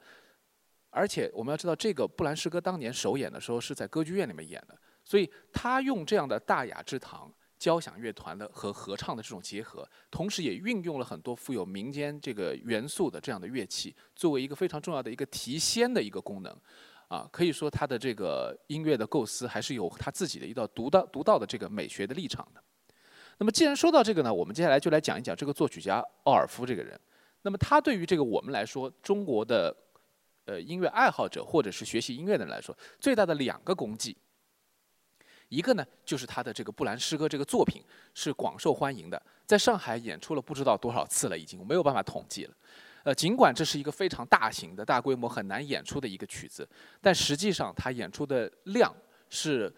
[0.89, 16.57] 而且我们要知道，这个布兰诗歌当年首演的时候是在歌剧院里面演的，所以他用这样的大雅之堂交响乐团的和合唱的这种结合，同时也运用了很多富有民间这个元素的这样的乐器，作为一个非常重要的一个提仙的一个功能。
[17.09, 22.63] 啊，可以说他的这个音乐的构思还是有他自己的一道独到独到的这个美学的立场的。
[23.39, 26.99] 那么既然说到这个呢，我们接下来就来讲一讲这个作曲家奥尔夫这个人。
[27.41, 29.75] 那么他对于这个我们来说，中国的
[30.45, 34.15] 呃音乐爱好者或者是学习音乐的人来说，最大的两个功绩，
[35.49, 37.83] 一个呢就是他的这个布兰诗歌这个作品
[38.13, 42.53] 是广受欢迎的，在上海演出了不知道多少次了，已经没有办法统计了。
[43.03, 46.67] 呃，尽管这是一个非常大型的、大规模、很难演出的一个曲子，
[47.01, 48.93] 但实际上它演出的量
[49.29, 49.73] 是，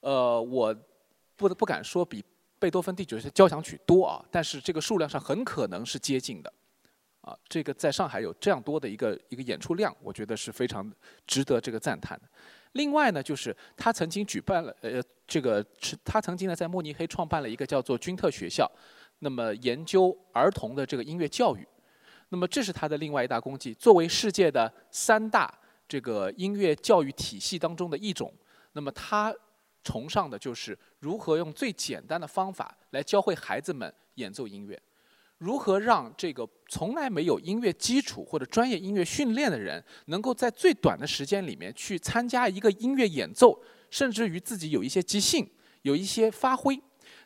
[0.00, 0.74] 呃，我
[1.36, 2.22] 不不敢说比
[2.58, 6.52] 贝多芬第九交响曲多啊，但是这个数量上很可能是接近的，
[7.20, 10.92] 啊，这个在上海有这样多的一个一个演出量，我觉得是非常
[11.24, 12.28] 值得这个赞叹的。
[12.76, 15.64] 另外呢，就是他曾经举办了，呃，这个
[16.04, 18.70] 他曾经呢在慕尼黑创办了一个叫做君特学校，
[19.18, 21.66] 那么研究儿童的这个音乐教育。
[22.28, 23.72] 那么这是他的另外一大功绩。
[23.74, 25.52] 作为世界的三大
[25.88, 28.32] 这个音乐教育体系当中的一种，
[28.72, 29.34] 那么他
[29.84, 34.76] 崇尚的就是如何用最简单的方法来教会孩子们演奏音乐，
[35.38, 43.60] 如何让这个从来没有音乐基础或者专业音乐训练的人，能够在最短的时间里面去参加一个音乐演奏，
[43.90, 45.48] 甚至于自己有一些即兴，
[45.82, 46.80] 有一些发挥。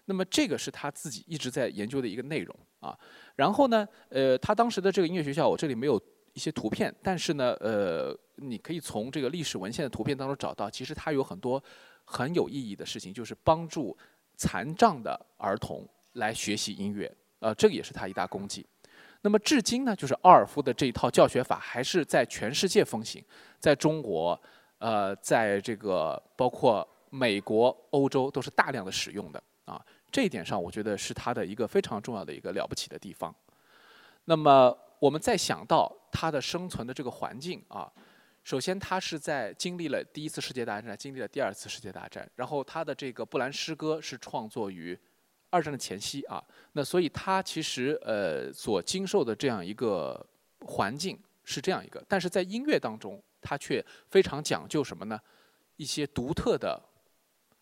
[0.07, 2.99] 那么这个是他自己一直在研究的一个内容啊。
[3.37, 6.01] 然后呢，呃，他当时的这个音乐学校，我这里没有
[6.33, 11.63] 一些图片，但是呢，呃，你可以从这个历史文献的图片当中找到，其实他有很多
[12.05, 13.97] 很有意义的事情，就是帮助
[14.37, 17.11] 残障的儿童来学习音乐，
[17.41, 18.65] 呃，这个也是他一大功绩。
[19.23, 23.23] 那么至今呢，就是奥尔夫的这一套教学法还是在全世界风行，
[23.59, 24.41] 在中国，
[24.79, 29.85] 呃，在这个包括美国、欧洲都是大量的使用的啊。
[30.11, 33.35] 这一点上，我觉得是他的一个非常重要的一个了不起的地方。
[34.25, 37.93] 那么，我们再想到他的生存的这个环境啊，
[38.43, 44.99] 首先他是在经历了第一次世界大战，经历了第二次世界大战，然后他的这个布兰诗歌是创作于
[45.51, 46.43] 二战的前夕啊。
[46.73, 50.25] 那所以他其实呃所经受的这样一个
[50.61, 55.21] 环境是这样一个，但是在音乐当中，他却非常讲究什么呢？
[55.77, 56.81] 一些独特的，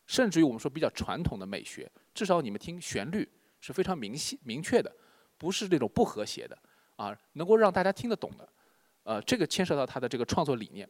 [0.07, 1.91] 甚至于我们说比较传统的美学。
[2.14, 3.28] 至少你们听旋律
[3.61, 4.93] 是非常明晰明确的，
[5.36, 6.59] 不是那种不和谐的
[6.97, 8.49] 啊，能够让大家听得懂的。
[9.05, 10.89] 呃，这个牵涉到他的这个创作理念。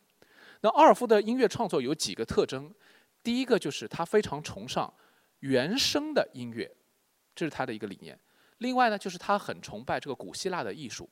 [0.63, 2.75] 那奥尔夫的音乐创作有几个特征，
[3.23, 4.93] 第一个就是他非常崇尚
[5.41, 6.69] 原声的音乐，
[7.39, 8.19] 这是他的一个理念。
[8.59, 11.09] 另外呢，就是他很崇拜这个古希腊的艺术。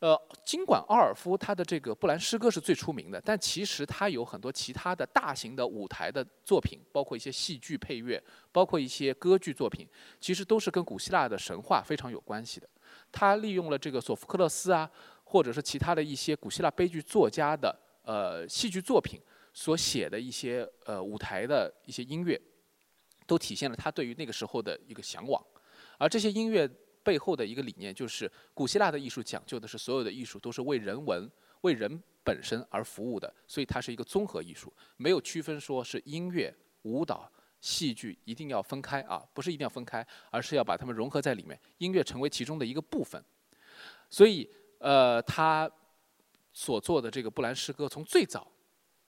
[0.00, 9.88] 呃，尽管奥尔夫他的这个布兰诗歌是最出名的，但其实他有很多其他的大型的舞台的作品，包括一些戏剧配乐，包括一些歌剧作品，
[10.20, 12.68] 其实都是跟古希腊的神话非常有关系的。
[13.10, 14.90] 他利用了这个索福克勒斯啊，
[15.24, 19.18] 或者是其他的一些古希腊悲剧作家的呃戏剧作品
[19.54, 22.38] 所写的一些呃舞台的一些音乐，
[23.26, 25.42] 都体现了他对于那个时候的一个向往，
[25.98, 26.68] 而这些音乐。
[27.06, 36.52] 背后的一个理念就是，古希腊的艺术讲究的是所有的艺术都是为人文、为人本身而服务的，所以它是一个综合艺术，没有区分说是音乐、
[36.82, 43.24] 舞蹈、戏剧一定要分开啊，不是一定要分开，而是要把它们融合在里面，音乐成为其中的一个部分。
[44.10, 44.50] 所以，
[44.80, 45.70] 呃，他
[46.52, 48.50] 所做的这个布兰诗歌，从最早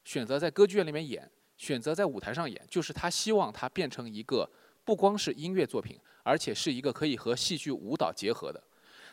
[0.05, 1.29] 选择在歌剧院里面演，
[1.59, 4.49] 选择在舞台上演，就是他希望它变成一个。
[4.85, 8.59] 不光是音乐作品，而且是一个可以和戏剧舞蹈结合的。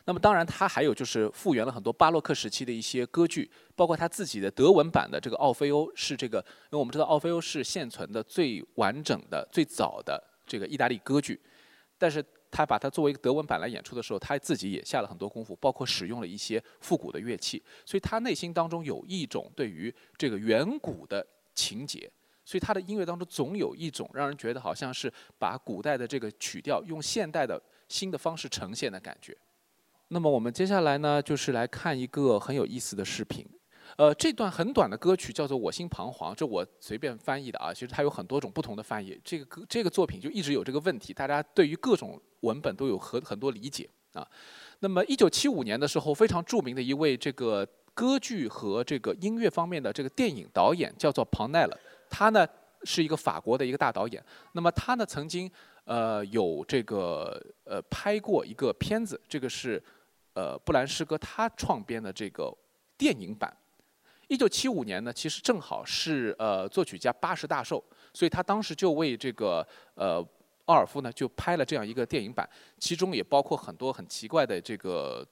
[0.05, 11.37] 那么，当然，他还有就是复原了很多巴洛克时期的一些歌剧，包括他自己的德文版的这个《奥菲欧》，是这个，因为我们知道奥菲欧是现存的最完整的、最早的这个意大利歌剧。
[11.97, 17.61] 但是他把它作为一个德文版来演出的时候，他自己也下了很多功夫，包括使用了一些复古的乐器。
[17.85, 22.09] 所以他内心当中有一种对于这个远古的情节。
[22.45, 29.35] 所以他的音乐当中总有一种让人觉得好像是把古代的这个曲调用现代的新的方式呈现的感觉。
[30.09, 33.43] 那么我们接下来呢，就是来看一个很有意思的视频。
[33.97, 37.73] 呃，这段很短的歌曲叫做《我心彷徨》，这我随便翻译的啊。
[37.73, 39.19] 其实它有很多种不同的翻译。
[39.23, 44.27] 这个歌这个作品就一直有这个问题，大家对于各种文本都有很很多理解啊。
[44.79, 51.79] 那么一九七五年的时候，非常著名的一位这个歌剧和这个音乐方面的这个电影导演叫做庞奈勒。
[52.09, 52.47] 他呢
[52.83, 55.49] 是一个法国的一个大导演，那么他呢曾经
[55.83, 59.81] 呃有这个呃拍过一个片子，这个是
[60.33, 62.55] 呃布兰诗歌他创编的这个
[62.97, 63.55] 电影版。
[64.27, 70.25] 一九七五年呢，其实正好是呃作曲家八十大寿，所以他当时就为这个呃
[70.65, 72.49] 奥尔夫呢就拍了这样一个电影版，
[72.79, 75.23] 其中也包括很多很奇怪的这个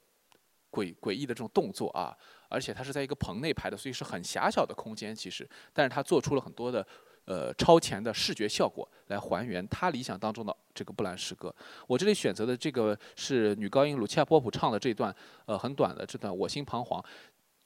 [0.71, 2.15] 诡诡异的这种动作啊，
[2.53, 6.85] 而且它是在一个棚内拍的，所以是很狭小的空间其实，但是他做出了很多的
[7.25, 11.53] 呃超前的视觉效果来还原他理想当中的这个布兰诗歌。
[11.87, 15.13] 我这里选择的这个是女高音鲁奇亚波普唱的这段
[15.47, 17.03] 呃很短的这段我心彷徨，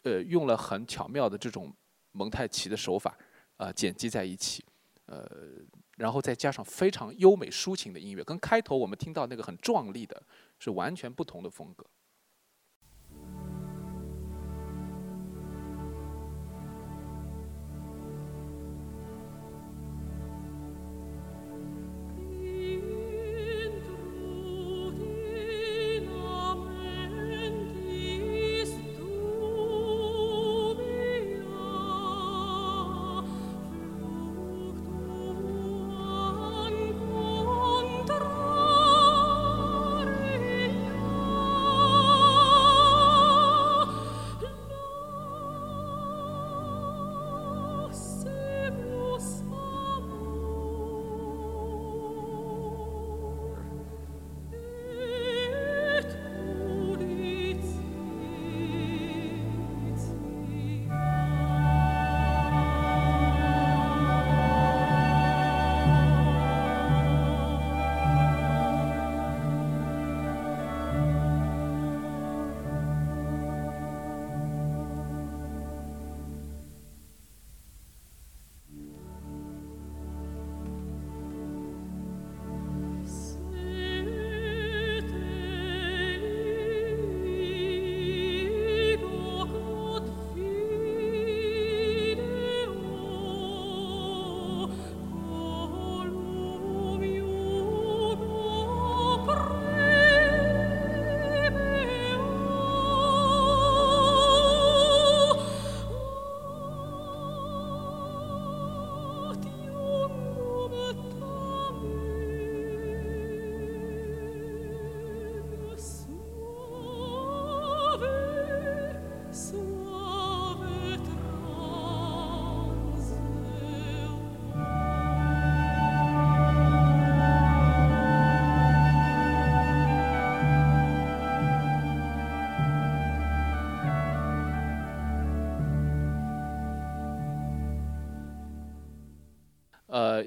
[0.03, 1.71] 呃用了很巧妙的这种
[2.13, 3.17] 蒙太奇的手法
[3.57, 4.63] 啊剪辑在一起，
[5.05, 5.29] 呃。
[5.97, 10.21] 然后再加上非常优美抒情的音乐，跟开头我们听到那个很壮丽的，
[10.59, 11.83] 是完全不同的风格。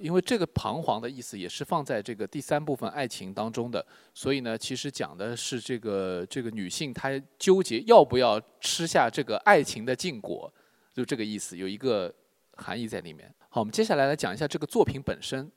[0.01, 3.85] 因为这个彷徨的意思也是放在这个第三部分爱情当中的，
[4.15, 10.53] 所以呢，其实讲的是这个这个女性她纠结要不要吃下这个爱情的禁果，
[10.95, 12.13] 就这个意思，有一个
[12.57, 13.33] 含义在里面。
[13.49, 15.51] 好，我们接下来来讲一下这个作品本身。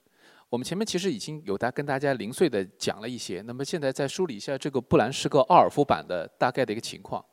[0.49, 7.23] 我们前面其实已经有大跟大家零碎的讲了一些，那么现在再梳理一下这个布兰诗歌奥尔夫版的大概的一个情况。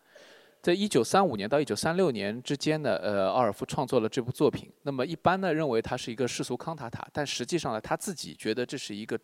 [0.63, 4.71] 在一九三五年到一九三六年之间呢，呃，奥尔夫创作了这部作品。
[4.83, 9.19] 那么一般呢认为它是一个世俗康塔塔，但实际上呢他自己觉得这是一个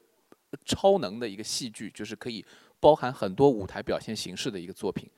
[0.65, 2.43] 超能的一个戏剧，就是可以
[2.81, 5.11] 包含很多舞台表现形式的一个作品。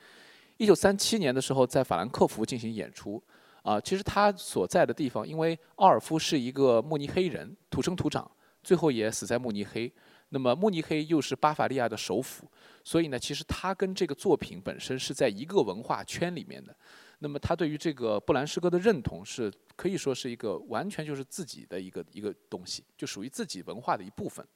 [0.56, 3.22] 一九三七年的时候在法兰克福进行演出，
[3.62, 8.28] 啊，其实他所在的地方，因为奥尔夫是一个慕尼黑人，土生土长，
[8.64, 9.92] 最后也死在慕尼黑。
[10.30, 12.50] 那么慕尼黑又是巴伐利亚的首府，
[12.84, 16.74] 所以呢，其实他跟这个作品本身是在一个文化圈里面的。
[17.20, 24.46] 那么他对于这个布兰诗歌的认同是可以说是一个完全就是自己的一个一个东西，就属于自己文化的一部分。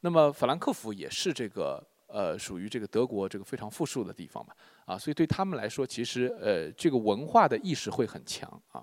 [0.00, 4.54] 那么法兰克福也是这个呃属于这个德国这个非常富庶的地方嘛
[4.86, 8.82] 啊，所以对他们来说，其实呃这个文化的意识会很强啊。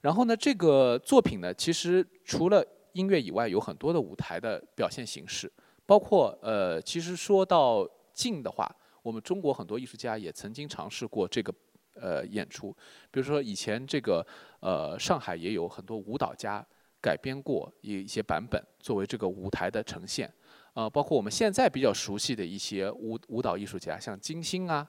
[0.00, 5.50] 然后呢，这个作品呢，其实除了音乐以外有很多的舞台的表现形式，
[5.86, 8.70] 包括呃，其实说到静的话，
[9.02, 11.52] 我们中国很多艺术家也曾经尝试过这个
[11.94, 12.70] 呃演出，
[13.10, 14.26] 比如说以前这个
[14.60, 16.64] 呃上海也有很多舞蹈家
[17.00, 20.32] 改编过一一些版本作为这个舞台的呈现，
[20.74, 24.88] 呃，包括我们现在比较熟悉的一些舞舞蹈艺术家，像金星啊。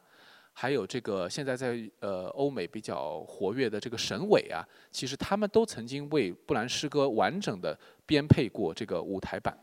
[0.62, 4.60] 还有这个现在在呃欧美比较活跃的这个沈伟啊，
[4.91, 9.57] 其实他们都曾经为布兰诗歌完整的编配过这个舞台版。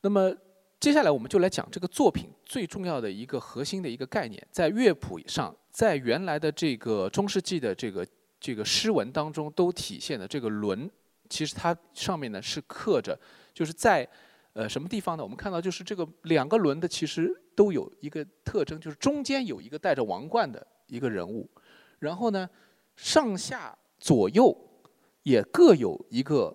[0.00, 0.34] 那么
[0.80, 8.04] 接下来我们就来讲这个作品最重要的一个核心的一个概念，在乐谱上，在原来的这个中世纪的这个
[8.40, 10.90] 这个诗文当中都体现的这个轮，
[11.30, 13.16] 其实它上面呢是刻着，
[13.54, 14.04] 就是在
[14.56, 15.22] 呃什么地方呢？
[15.22, 17.30] 我们看到就是这个两个轮的其实。
[17.56, 21.48] 都有一个特征，就是中间有一个戴着王冠的一个人物，
[21.98, 22.46] 然后呢，
[22.96, 24.54] 上下左右
[25.22, 26.54] 也各有一个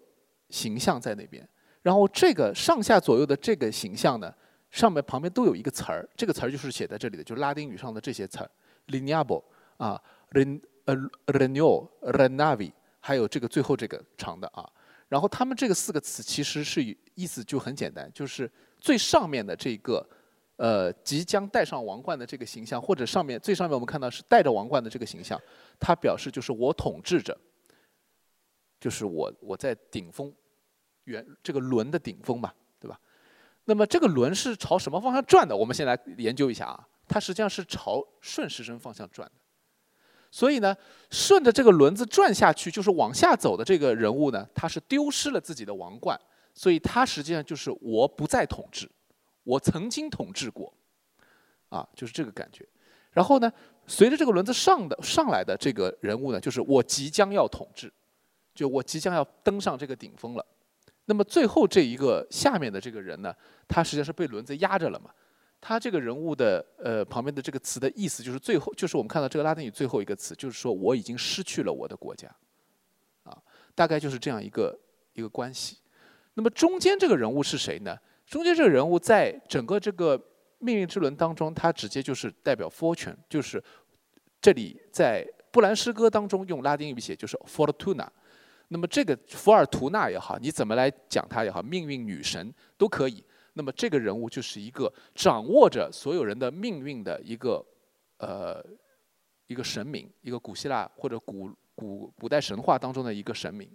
[0.52, 1.50] 形象在那边，
[1.82, 4.32] 然后这个上下左右的这个形象呢，
[4.70, 8.52] 上面旁边都有一个词儿，这个词儿就是写在这里的，就是拉丁语上的这些词儿
[8.90, 9.44] ，lineable
[9.78, 10.00] 啊
[10.34, 10.96] ，ren 呃
[11.26, 14.72] ，renew，renavi，还有这个最后这个长的啊。
[15.12, 16.82] 然后他们这个四个词其实是
[17.16, 18.50] 意思就很简单，就是
[18.80, 20.10] 最上面的这个
[20.56, 25.38] 呃即将戴上王冠的这个形象，或者上面最上面我们看到是戴着王冠的这个形象，
[25.78, 27.38] 它表示就是我统治着，
[28.80, 30.34] 就是我我在顶峰，
[31.04, 32.98] 圆这个轮的顶峰嘛，对吧？
[33.66, 35.54] 那么这个轮是朝什么方向转的？
[35.54, 39.41] 我们先来研究一下啊，它实际上是朝顺时针方向转的。
[40.34, 40.74] 所以呢，
[41.10, 46.18] 顺着这个轮子转下去，就是往下走的这个人物呢，他是丢失了自己的王冠，
[46.56, 48.90] 所以他实际上就是我不再统治，
[49.44, 50.74] 我曾经统治过，
[51.68, 52.66] 啊，就是这个感觉。
[53.12, 53.52] 然后呢，
[53.86, 57.92] 随着这个轮子上的上来的这个人物呢，就是我即将要统治，
[58.56, 60.46] 就我即将要登上这个顶峰了。
[61.06, 63.36] 那么最后这一个下面的这个人呢，
[63.68, 65.12] 他实际上是被轮子压着了嘛。
[65.62, 72.28] 他这个人物的呃旁边的这个词的意思就是最后就是我们看到这个拉丁语最后一个词就是说我已经失去了我的国家，
[73.24, 73.38] 啊，
[73.76, 74.78] 大概就是这样一个
[75.14, 75.78] 一个关系。
[76.34, 77.96] 那么中间这个人物是谁呢？
[78.26, 80.20] 中间这个人物在整个这个
[80.60, 83.64] 命运之轮当中，他直接就是代表 fortune，就是
[84.42, 88.08] 这里在布兰诗歌当中用拉丁语写就是 fortuna。
[88.70, 93.24] 那么这个福尔图纳也好，你怎么来讲它也好，命运女神都可以。
[93.54, 97.62] 那么这个人物就是一个掌握着所有人的命运的一个
[98.18, 98.66] 呃
[99.48, 103.70] 一个神明，一个古希腊或者古古古代神话当中的一个神明。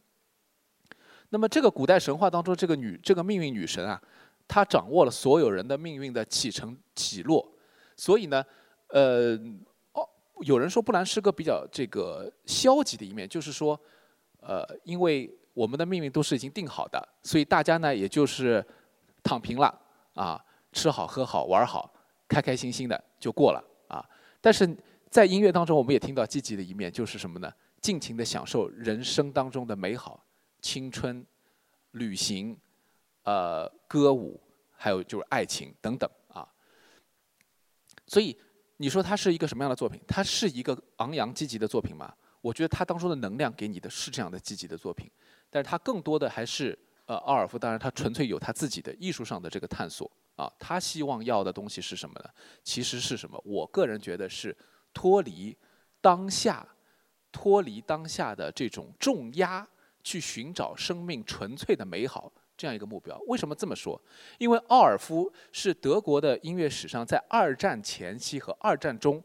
[1.28, 4.00] 那么这个古代神话当中这个女这个命运女神啊，
[4.48, 7.46] 她掌握了所有人的命运的起承起落。
[7.96, 8.42] 所以呢，
[8.88, 9.36] 呃，
[9.92, 10.08] 哦，
[10.40, 13.78] 有人说布兰诗歌比较这个消极的一面，就是说，
[14.40, 18.64] 呃，因为我们的命运都是已经定好的，所以大家呢，也就是。
[19.26, 19.80] 躺平了
[20.14, 21.92] 啊，吃好喝好玩好，
[22.28, 24.08] 开开心心的就过了啊。
[24.40, 24.76] 但是
[25.10, 27.52] 在音乐当中，我们也听到积极的一面，就是什么呢？
[27.80, 30.24] 尽情的享受人生当中的美好，
[30.60, 31.26] 青春、
[31.90, 32.56] 旅行、
[33.24, 34.40] 呃歌舞，
[34.76, 36.46] 还有就是爱情等等啊。
[38.06, 38.38] 所以
[38.76, 40.00] 你说它是一个什么样的作品？
[40.06, 42.14] 它是一个昂扬积极的作品吗？
[42.40, 45.10] 我觉得它当中的能量给你的是这样的积极的作品，
[45.50, 46.78] 但是它更多的还是。
[47.06, 52.28] 呃，奥尔夫当然他纯粹有他自己的艺术上的这个探索啊，他希望要的东西是什么呢？
[52.64, 53.40] 其实是什么？
[53.44, 54.56] 我个人觉得是
[54.92, 55.56] 脱离
[56.00, 56.66] 当下，
[57.30, 59.66] 脱离当下的这种重压，
[60.02, 63.16] 去寻找生命纯粹的美好这样一个目标。
[63.28, 64.00] 为什么这么说？
[64.38, 69.22] 因为奥尔夫是德国的音乐史上在二战前期和二战中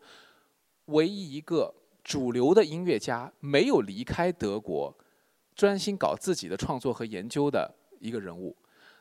[0.86, 1.74] 唯一一个
[2.04, 4.96] 主流的音乐家没有离开德国。
[5.56, 8.56] 专心搞自己的创作和研究的一个人物，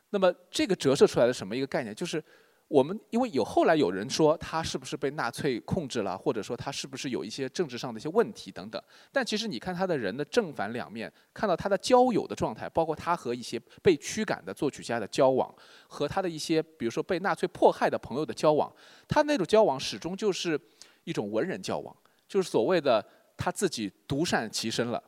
[0.09, 1.95] 那么这个折射出来的什么一个概念？
[1.95, 2.23] 就是
[2.67, 8.81] 我们因为有后来有人说他是不是被纳粹控制了，或者说他是不是有一些政治上的一些问题等等。
[9.11, 15.53] 但其实你看他的人的正反两面，看到他的交友的状态，包括他和一些被驱赶的作曲家的交往，
[15.87, 18.71] 和他的一些比如说被纳粹迫害的朋友的交往，
[19.07, 20.59] 他那种交往始终就是
[21.03, 21.93] 一种文人交往，
[22.27, 25.03] 就是所谓的他自己独善其身了。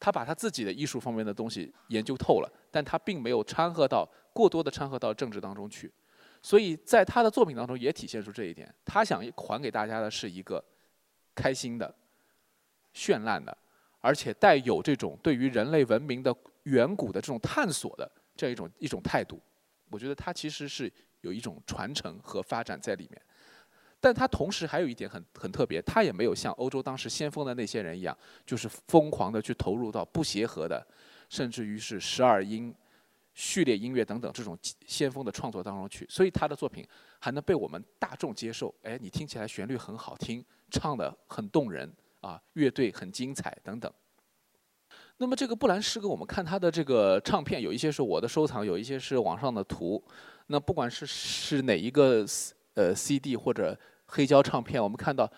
[0.00, 5.92] 他把他自己的艺术方面的东西研究透了，但他并没有掺和到过多的掺和到政治当中去，
[6.42, 8.72] 所以在他的作品当中也体现出这一点。
[8.84, 10.64] 他想还给大家的是一个
[11.34, 11.92] 开心的、
[12.94, 13.56] 绚烂的，
[14.00, 16.34] 而且带有这种对于人类文明的
[16.64, 19.40] 远古的这种探索的这样一种一种态度。
[19.90, 20.92] 我觉得他其实是
[21.22, 23.20] 有一种传承和发展在里面。
[24.00, 30.86] 但他同时还有一点很很特别，他也没有像欧洲当时先锋的那些人一样，就是疯狂的去投入到不协和的，
[31.28, 32.72] 甚至于是十二音、
[33.34, 36.06] 序列音乐等等这种先锋的创作当中去。
[36.08, 36.86] 所以他的作品
[37.18, 38.72] 还能被我们大众接受。
[38.82, 43.92] 哎，你听起来旋律很好听，唱的很动人啊，乐队很精彩等等。
[45.16, 50.00] 那么这个布兰诗歌，我们看他的这个唱片，有一些是我的收藏，有一些是网上的图。
[50.46, 52.24] 那不管是是哪一个。
[52.78, 53.76] 呃，CD 或者
[54.06, 55.28] 黑胶唱片，我们看到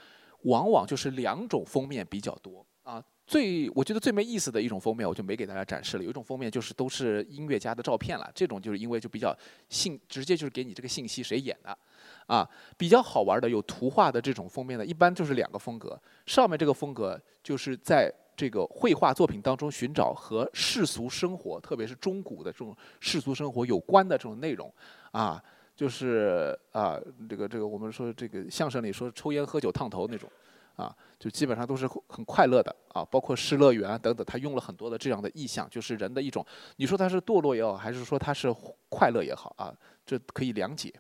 [0.43, 3.03] 往往就是两种封面比较多啊。
[3.27, 6.05] 最我觉得最没意思的一种封面，我就没给大家展示了。
[6.05, 9.35] 有一种封面就是都是音乐家的照片了，这种就是因为就比较
[9.71, 11.79] 信，直接就是给你这个信息谁演的
[12.27, 12.47] 啊。
[12.77, 15.99] 比较好玩的有图画的这种封面的，一般就是两个风格。
[16.27, 24.71] 上面这个风格就是在这个绘画作品当中寻找和世俗生活，特别是中古的这种世俗生活有关的这种内容
[25.13, 25.43] 啊。
[25.81, 30.31] 就是啊，这个这个，我们说这个相声里说抽烟喝酒烫头那种，
[30.77, 36.45] 啊，就基本上都是很快乐的啊，包括失乐园等等，他用了很多的这样的意象，就是人的一种，
[36.77, 38.55] 你说他是堕落也好，还是说他是
[38.91, 39.75] 快乐也好啊，
[40.05, 40.93] 这可以两解。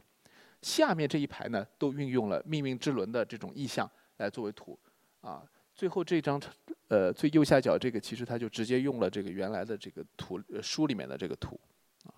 [0.62, 4.78] 下面这一排呢，都运用了命运之轮的这种意象来作为图
[5.20, 5.42] 啊。
[5.74, 6.40] 最后这张，
[6.88, 11.60] 呃，最右下角这个，其实他就直接用了这个原来的这个图书里面的这个图
[12.06, 12.16] 啊。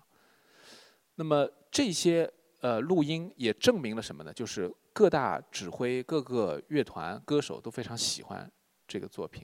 [1.15, 2.31] 那么这些
[2.63, 4.31] 呃录音也证明了什么呢？
[4.31, 8.49] 就是各大指挥、各个乐团、歌手都非常喜欢
[8.87, 9.43] 这个作品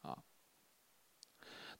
[0.00, 0.16] 啊。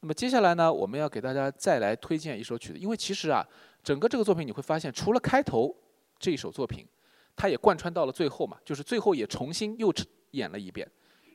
[0.01, 3.43] 那么接下来呢，我们要给大家再来推荐一首曲子，因为其实啊，
[3.83, 5.75] 整个这个作品你会发现，除了开头
[6.19, 6.87] 这一首作品，
[7.35, 9.91] 它也贯穿到了最后嘛，就是最后也重新又
[10.33, 10.87] 演了一遍。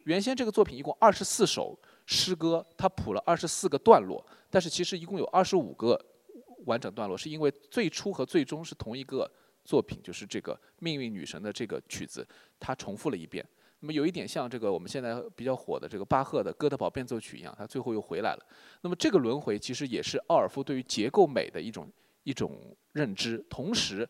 [0.03, 1.75] 原先这个作品一共二十四首
[2.05, 5.99] 诗歌，它谱了二十四个段落，但是其实一共有二十五个
[6.65, 9.29] 完整段落，是因为最初和最终是同一个
[9.63, 12.27] 作品，就是这个命运女神的这个曲子，
[12.59, 13.45] 它重复了一遍。
[13.81, 18.45] 那么有一点像这个我们现在比较火的这个巴赫的《哥德堡变奏曲》一样，它最后又回来了。
[18.81, 21.89] 那么这个轮回其实也是奥尔夫对于结构美的一种
[22.23, 24.07] 一种认知，同时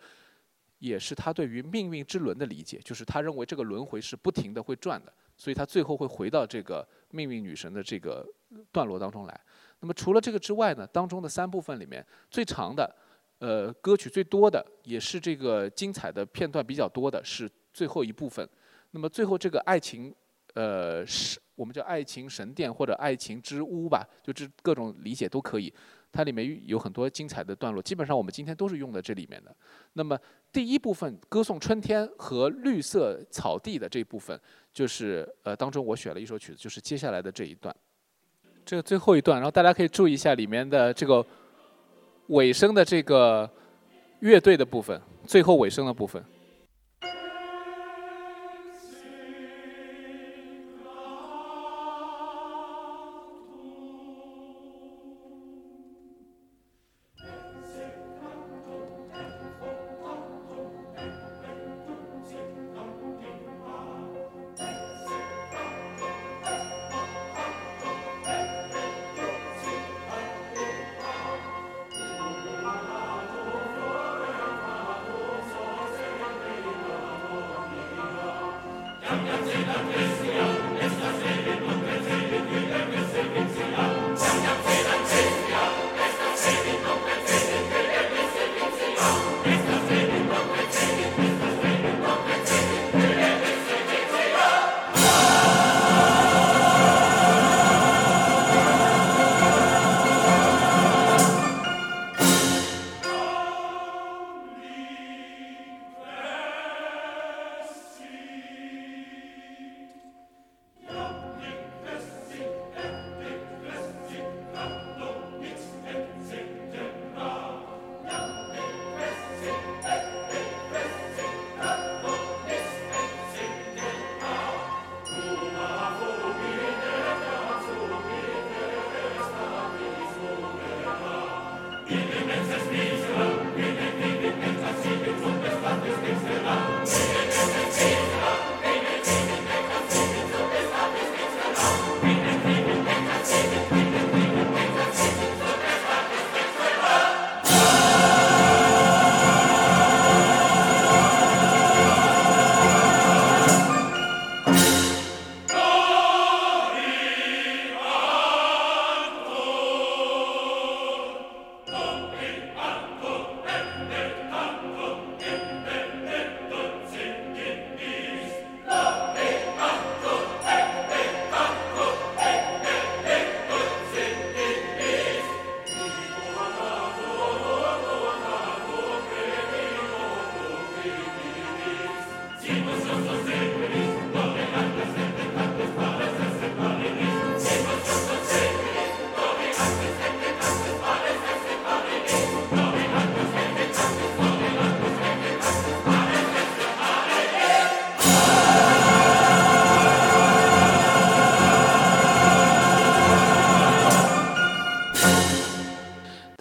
[0.80, 5.14] 也是他对于命运之轮的理解，就是他认为这个轮回是不停的会转的。
[5.38, 8.28] 所以他最后会回到这个命运女神的这个
[8.74, 9.42] 段落当中来。
[9.82, 12.96] 那么除了这个之外呢，当中的三部分里面最长的，
[13.40, 18.48] 呃，歌曲最多的，也是这个精彩的片段比较多的是最后一部分。
[18.92, 20.14] 那么最后这个爱情，
[20.56, 25.74] 呃，是我们叫爱情神殿或者爱情之屋吧，就这各种理解都可以。
[26.12, 29.56] 它里面有很多精彩的段落，基本上我们今天都是用的这里面的。
[29.94, 30.20] 那么
[30.52, 34.38] 第一部分歌颂春天和绿色草地的这部分，
[34.74, 37.74] 就是呃当中我选了一首曲子，就是接下来的这一段，
[38.70, 41.26] 这最后一段，然后大家可以注意一下里面的这个
[42.28, 43.50] 尾声的这个
[44.20, 46.24] 乐队的部分，最后尾声的部分。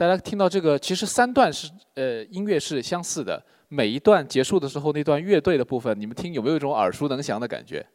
[0.08, 3.44] 大家听到这个，其实三段是呃音乐是相似的。
[3.68, 7.86] 每一段结束的时候，那段乐队的部分，你们听有没有一种耳熟能详的感觉？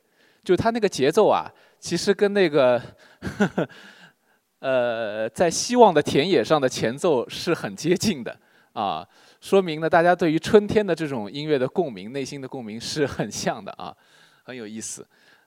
[0.43, 2.79] 就它那个节奏啊，其实跟那个
[4.61, 8.39] 呃在希望的田野上的前奏是很接近的
[8.73, 9.03] 啊，
[9.41, 13.91] 说明呢大家对于春天的这种音乐的共鸣，内心的共鸣是很像的啊，
[14.43, 15.03] 很有意思。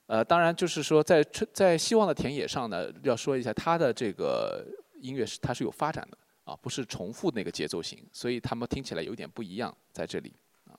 [0.09, 4.67] 呃，当然就是说在春在希望的田野上呢，要说一下它的这个
[5.01, 10.33] 音乐是它是有发展的啊，不是重复那个节奏型，所以他们听起来有点不一样在这里
[10.65, 10.79] 啊。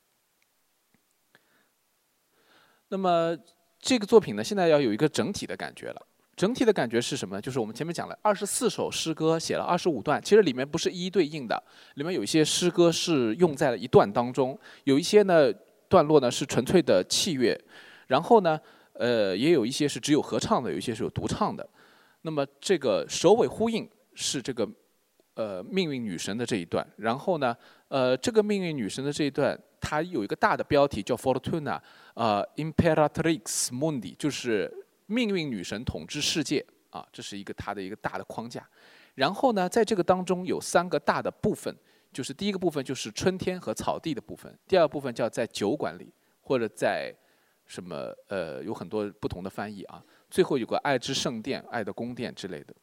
[2.88, 3.38] 那么
[3.78, 6.07] 这个作品呢，现在要有一个整体的感觉了。
[6.38, 7.41] 整体的感觉是什么？
[7.41, 11.61] 就是我们前面讲了，二十四首诗歌写了二十五段，其实里面不是一一对应的，
[11.95, 15.51] 里面有一些诗歌是用在了一段当中，有一些呢
[15.89, 17.59] 段落呢是纯粹的器乐，
[18.05, 18.59] 然后呢，
[18.93, 21.68] 呃，也有一些是只有合唱的，有一些是有独唱的。
[22.22, 24.70] 那么这个首尾呼应是这个
[25.38, 27.55] 呃命运女神的这一段，然后呢，
[27.88, 31.79] 呃，这个命运女神的这一段，它有一个大的标题叫 Fortuna，
[32.15, 34.69] 呃，Imperatrix Mundi，就是。
[35.09, 38.67] 命运女神统治世界啊，这是一个它的一个大的框架。
[39.15, 41.73] 然后呢，在这个当中有三个大的部分，
[42.11, 47.15] 就是第一个部分就是春天和草地的部分，第二部分叫在酒馆里或者在
[47.65, 50.03] 什么呃有很多不同的翻译啊。
[50.29, 52.75] 最后有个爱之圣殿、爱的宫殿之类的。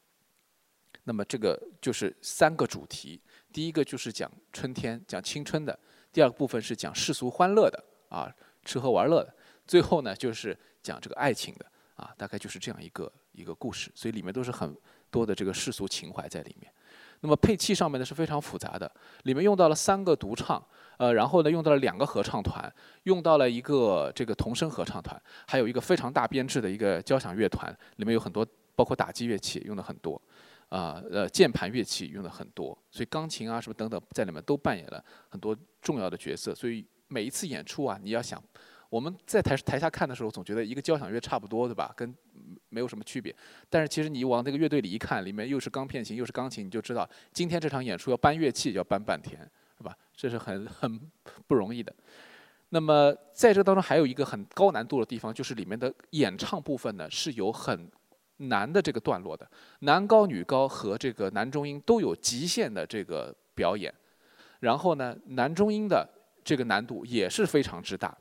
[1.05, 3.21] 那么这个就是三个主题，
[3.53, 5.73] 第一个就是讲春天、讲青春的；
[6.13, 8.35] 第二个部分是讲世俗欢乐的啊，
[8.65, 9.31] 吃喝玩乐的；
[9.67, 11.67] 最后呢就是讲这个爱情的。
[11.97, 14.77] 啊，大概就是这样一个一个故事，所以里面都是很
[15.13, 16.69] 多的这个世俗情怀在里面。
[17.21, 18.91] 那么配器上面呢是非常复杂的，
[19.23, 20.61] 里面用到了三个独唱，
[20.97, 22.69] 呃，然后呢用到了两个合唱团，
[23.05, 28.45] 用到了一个这个童声合唱团，还有一个非常大编制的一个交响乐团，里面有很多
[28.75, 30.21] 包括打击乐器用的很多，
[30.69, 36.55] 啊呃键盘乐器用的很多，所以钢琴啊什么等等在里面都扮演了很多重要的角色。
[36.55, 38.43] 所以每一次演出啊，你要想。
[38.91, 41.93] 我们在台台下看的时候，总觉得一个交响乐差不多，对吧？
[41.97, 42.15] 跟
[42.69, 43.35] 没有什么区别。
[43.69, 49.41] 但是其实你往那个乐队里一看，里面又是钢片琴，又是钢琴，你就知道今天这场演出要搬乐器要搬半天，
[49.77, 49.97] 是吧？
[50.15, 51.01] 这是很很
[51.49, 51.93] 不容易的。
[52.69, 57.91] 那么在这当中还有一个很高难度的地方，就是里面的演唱部分呢是有很
[58.37, 59.49] 男的这个段落的，
[59.81, 63.93] 男高女高和这个男中音都有极限的这个表演。
[64.61, 66.09] 然后呢，男中音的
[66.43, 68.17] 这个难度也是非常之大。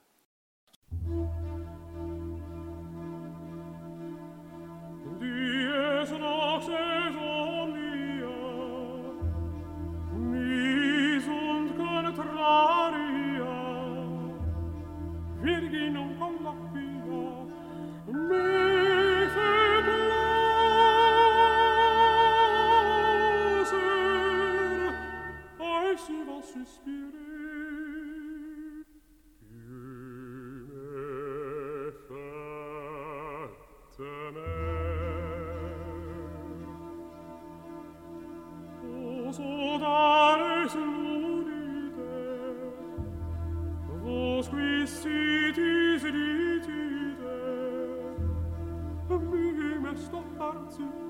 [50.73, 51.02] zu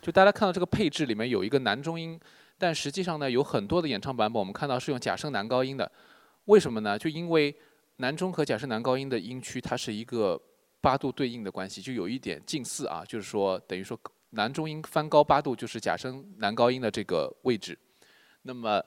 [0.00, 2.18] 就大家看到这个配置里面有一个男中音，
[2.56, 5.90] 但实际上呢，有很多的演唱版本我们看到是用假声男高音的，
[6.46, 6.98] 为什么呢？
[6.98, 7.54] 就因为
[7.96, 10.40] 男中和假声男高音的音区它是一个
[10.80, 13.98] 八度对应的关系，就有一点近似啊，就是说等于说
[14.30, 17.78] 男中音翻高八度就是假声男高音的这个位置。
[18.42, 18.82] 那么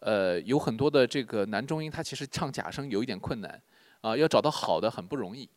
[0.00, 3.62] 呃，有很多的这个男中音他其实唱假声有一点困难
[4.00, 5.48] 啊，要找到好的很不容易，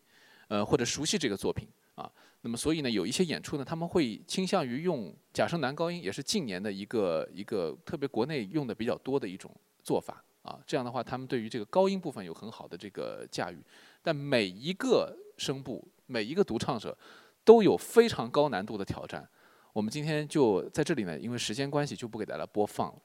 [0.50, 2.10] 呃，或者熟悉这个作品啊。
[2.42, 10.58] 那么，所以呢，有一些演出呢，他们会倾向于用假声男高音，也是近年的一个一个特别国内用的比较多的一种做法啊。
[10.66, 13.62] 这样的话，他们对于这个高音部分有很好的这个驾驭。
[14.02, 16.98] 但每一个声部、每一个独唱者
[17.44, 19.28] 都有非常高难度的挑战。
[19.74, 23.02] 我们今天就在这里呢，因为时间关系就不给大家播放了。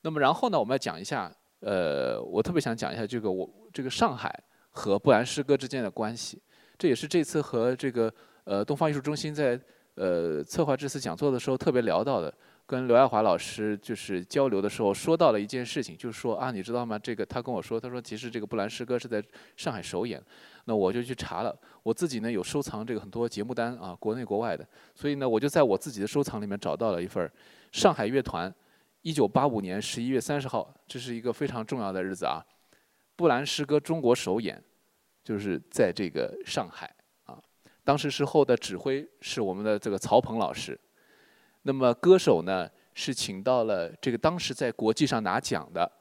[0.00, 6.42] 那么然后呢，我们要讲一下，呃，我特别想讲一下这个我这个上海和布兰诗歌之间的关系，
[6.78, 8.12] 这也是这次和这个
[8.44, 9.60] 呃东方艺术中心在
[9.96, 12.32] 呃策划这次讲座的时候特别聊到的。
[12.66, 16.98] 跟刘爱华老师就是交流的时候，说到了一件事情，就是说啊，你知道吗？
[16.98, 19.22] 这个他跟我说，他说其实这个布兰诗歌是在
[19.54, 20.18] 上海首演，
[20.64, 27.30] 那我就去查了，我自己呢有收藏这个很多节目单啊，国内国外的，所以呢我就在我自己的收藏里面找到了一份
[27.70, 28.52] 上海乐团，
[29.02, 32.42] 一九八五年十一月三十号，这是一个非常重要的日子啊，
[33.14, 34.58] 布兰诗歌中国首演，
[35.22, 36.90] 就是在这个上海，
[37.84, 40.78] 当时时候的指挥是我们的这个曹鹏老师。
[41.62, 45.92] 那么歌手呢是请到了这个当时在国际上拿奖的，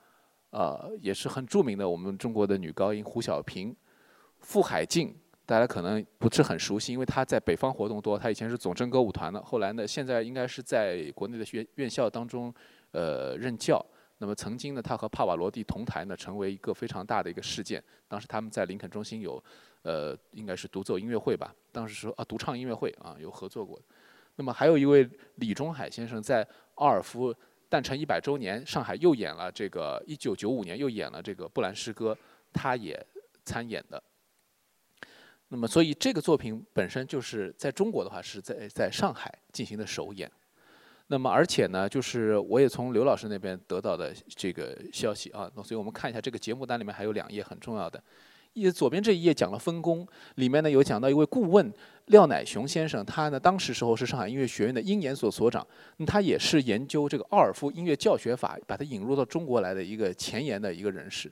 [0.51, 3.75] 呃也是很著名的我们中国的女高音胡小平、
[4.39, 5.15] 傅海静，
[5.45, 12.53] 大家可能不是很熟悉，因为她在北方活动多，她以前是总政歌舞团的，后来呢现在应该是在国内的学院校当中
[12.91, 13.85] 呃任教。
[14.23, 17.83] 那么曾经呢他和帕瓦罗蒂同台呢，成为一个非常大的一个事件。
[18.07, 19.43] 当时他们在林肯中心有
[19.81, 23.77] 呃应该是独奏音乐会吧，当时说啊独唱音乐会啊有合作过。
[24.35, 25.05] 那么还有一位
[25.35, 27.35] 李中海先生，在奥尔夫
[27.67, 32.17] 诞辰一百周年，上海又演了这个一九九五年又演了这个布兰诗歌，
[32.53, 33.05] 他也
[33.43, 34.01] 参演的。
[35.49, 40.31] 那么所以这个作品本身就是在中国的话是在在上海进行的首演。
[41.13, 48.01] 那么而且呢，就是我也从刘老师那边得到的这个消息啊，那所以我们看一下这个节目单里面还有两页很重要的。
[48.53, 51.71] 一左边这一页讲了分工，里面呢有讲到一位顾问
[52.07, 55.63] 廖乃雄先生，他呢当时时候是上海音乐学院的音研所所长，
[56.07, 61.31] 他也是研究这个奥尔夫音乐教学法，把它引入到中国来的一个前沿的一个人士，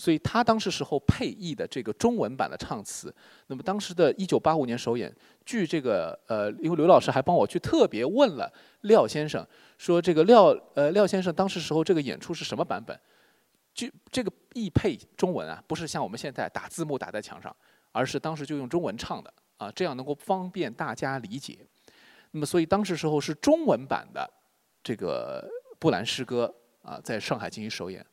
[0.00, 3.14] 所以他当时时候配译的这个中文版的唱词，
[3.48, 9.46] 那么当时的一九八五年首演，据这个呃，因为刘老师还帮我去特别问了廖先生，
[9.76, 12.98] 说这个廖呃廖先生当时时候这个演出是什么版本？
[13.74, 17.54] 就这个译配中文啊，不是像我们现在打字幕打在墙上，
[17.92, 21.58] 而是当时就用中文唱的啊，这样能够方便大家理解。
[22.30, 24.26] 那么，所以当时时候是中文版的
[24.82, 25.46] 这个
[25.78, 28.04] 布兰诗歌啊，在上海进行首演。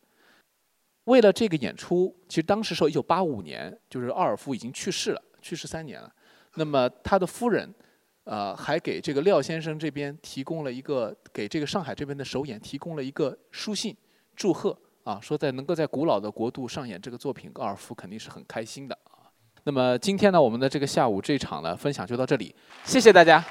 [1.07, 6.13] 为了这个演出，其实当时时候一九八五年，就是奥尔夫已经去世了，去世三年了。
[6.55, 7.73] 那么他的夫人，
[8.25, 13.95] 呃，还给这个廖先生这边提供了一个，给这个上海这边的首演提供了一个书信
[14.35, 14.77] 祝贺。
[15.05, 19.31] 啊，说在能够在古老的国度上演这个作品，高尔夫肯定是很开心的啊。
[19.63, 22.53] 那么今天呢，我们的这个下午这场呢分享就到这里，
[22.83, 23.41] 谢谢大家。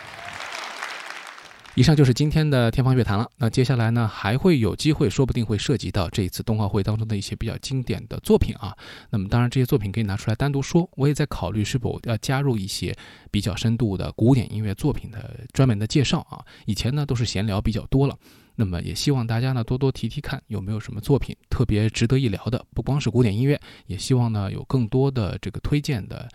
[1.78, 3.30] 以上就是今天的天方乐坛了。
[3.36, 8.74] 那接下来呢，还会有机会，说不定会涉及到这一次冬奥会当中的一些比较经典的作品啊。
[9.10, 10.88] 那么当然，这些作品可以拿出来单独说。
[10.96, 12.96] 我也在考虑是否要加入一些
[13.30, 16.42] 比较深度的古典音乐作品的专门的介绍啊。
[16.64, 18.16] 以前呢都是闲聊比较多了。
[18.54, 26.26] 那么也希望大家呢多多提提看有没有什么作品特别值得一聊的，不光是古典音乐，也希望呢有更多的这个推荐的，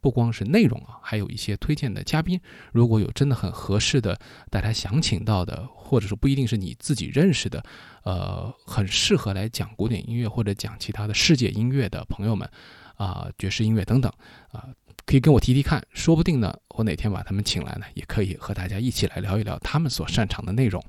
[0.00, 2.40] 不光是内容啊，还有一些推荐的嘉宾。
[2.72, 4.18] 如果有真的很合适的，
[4.50, 7.62] 大家想请到的，或者说不一定是你自己认识的，
[8.04, 12.48] 呃，很适合来讲古典音乐或者讲其他的世界音乐的朋友们，
[12.96, 14.10] 啊，爵士音乐等等，
[14.52, 14.68] 啊，
[15.04, 20.82] 可以跟我提提看，说不定呢，我哪天把他们请来呢，也可以和大家一起来聊一聊他们所擅长的内容。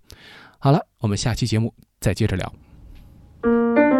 [0.57, 3.90] 好了，我们下期节目再接着聊。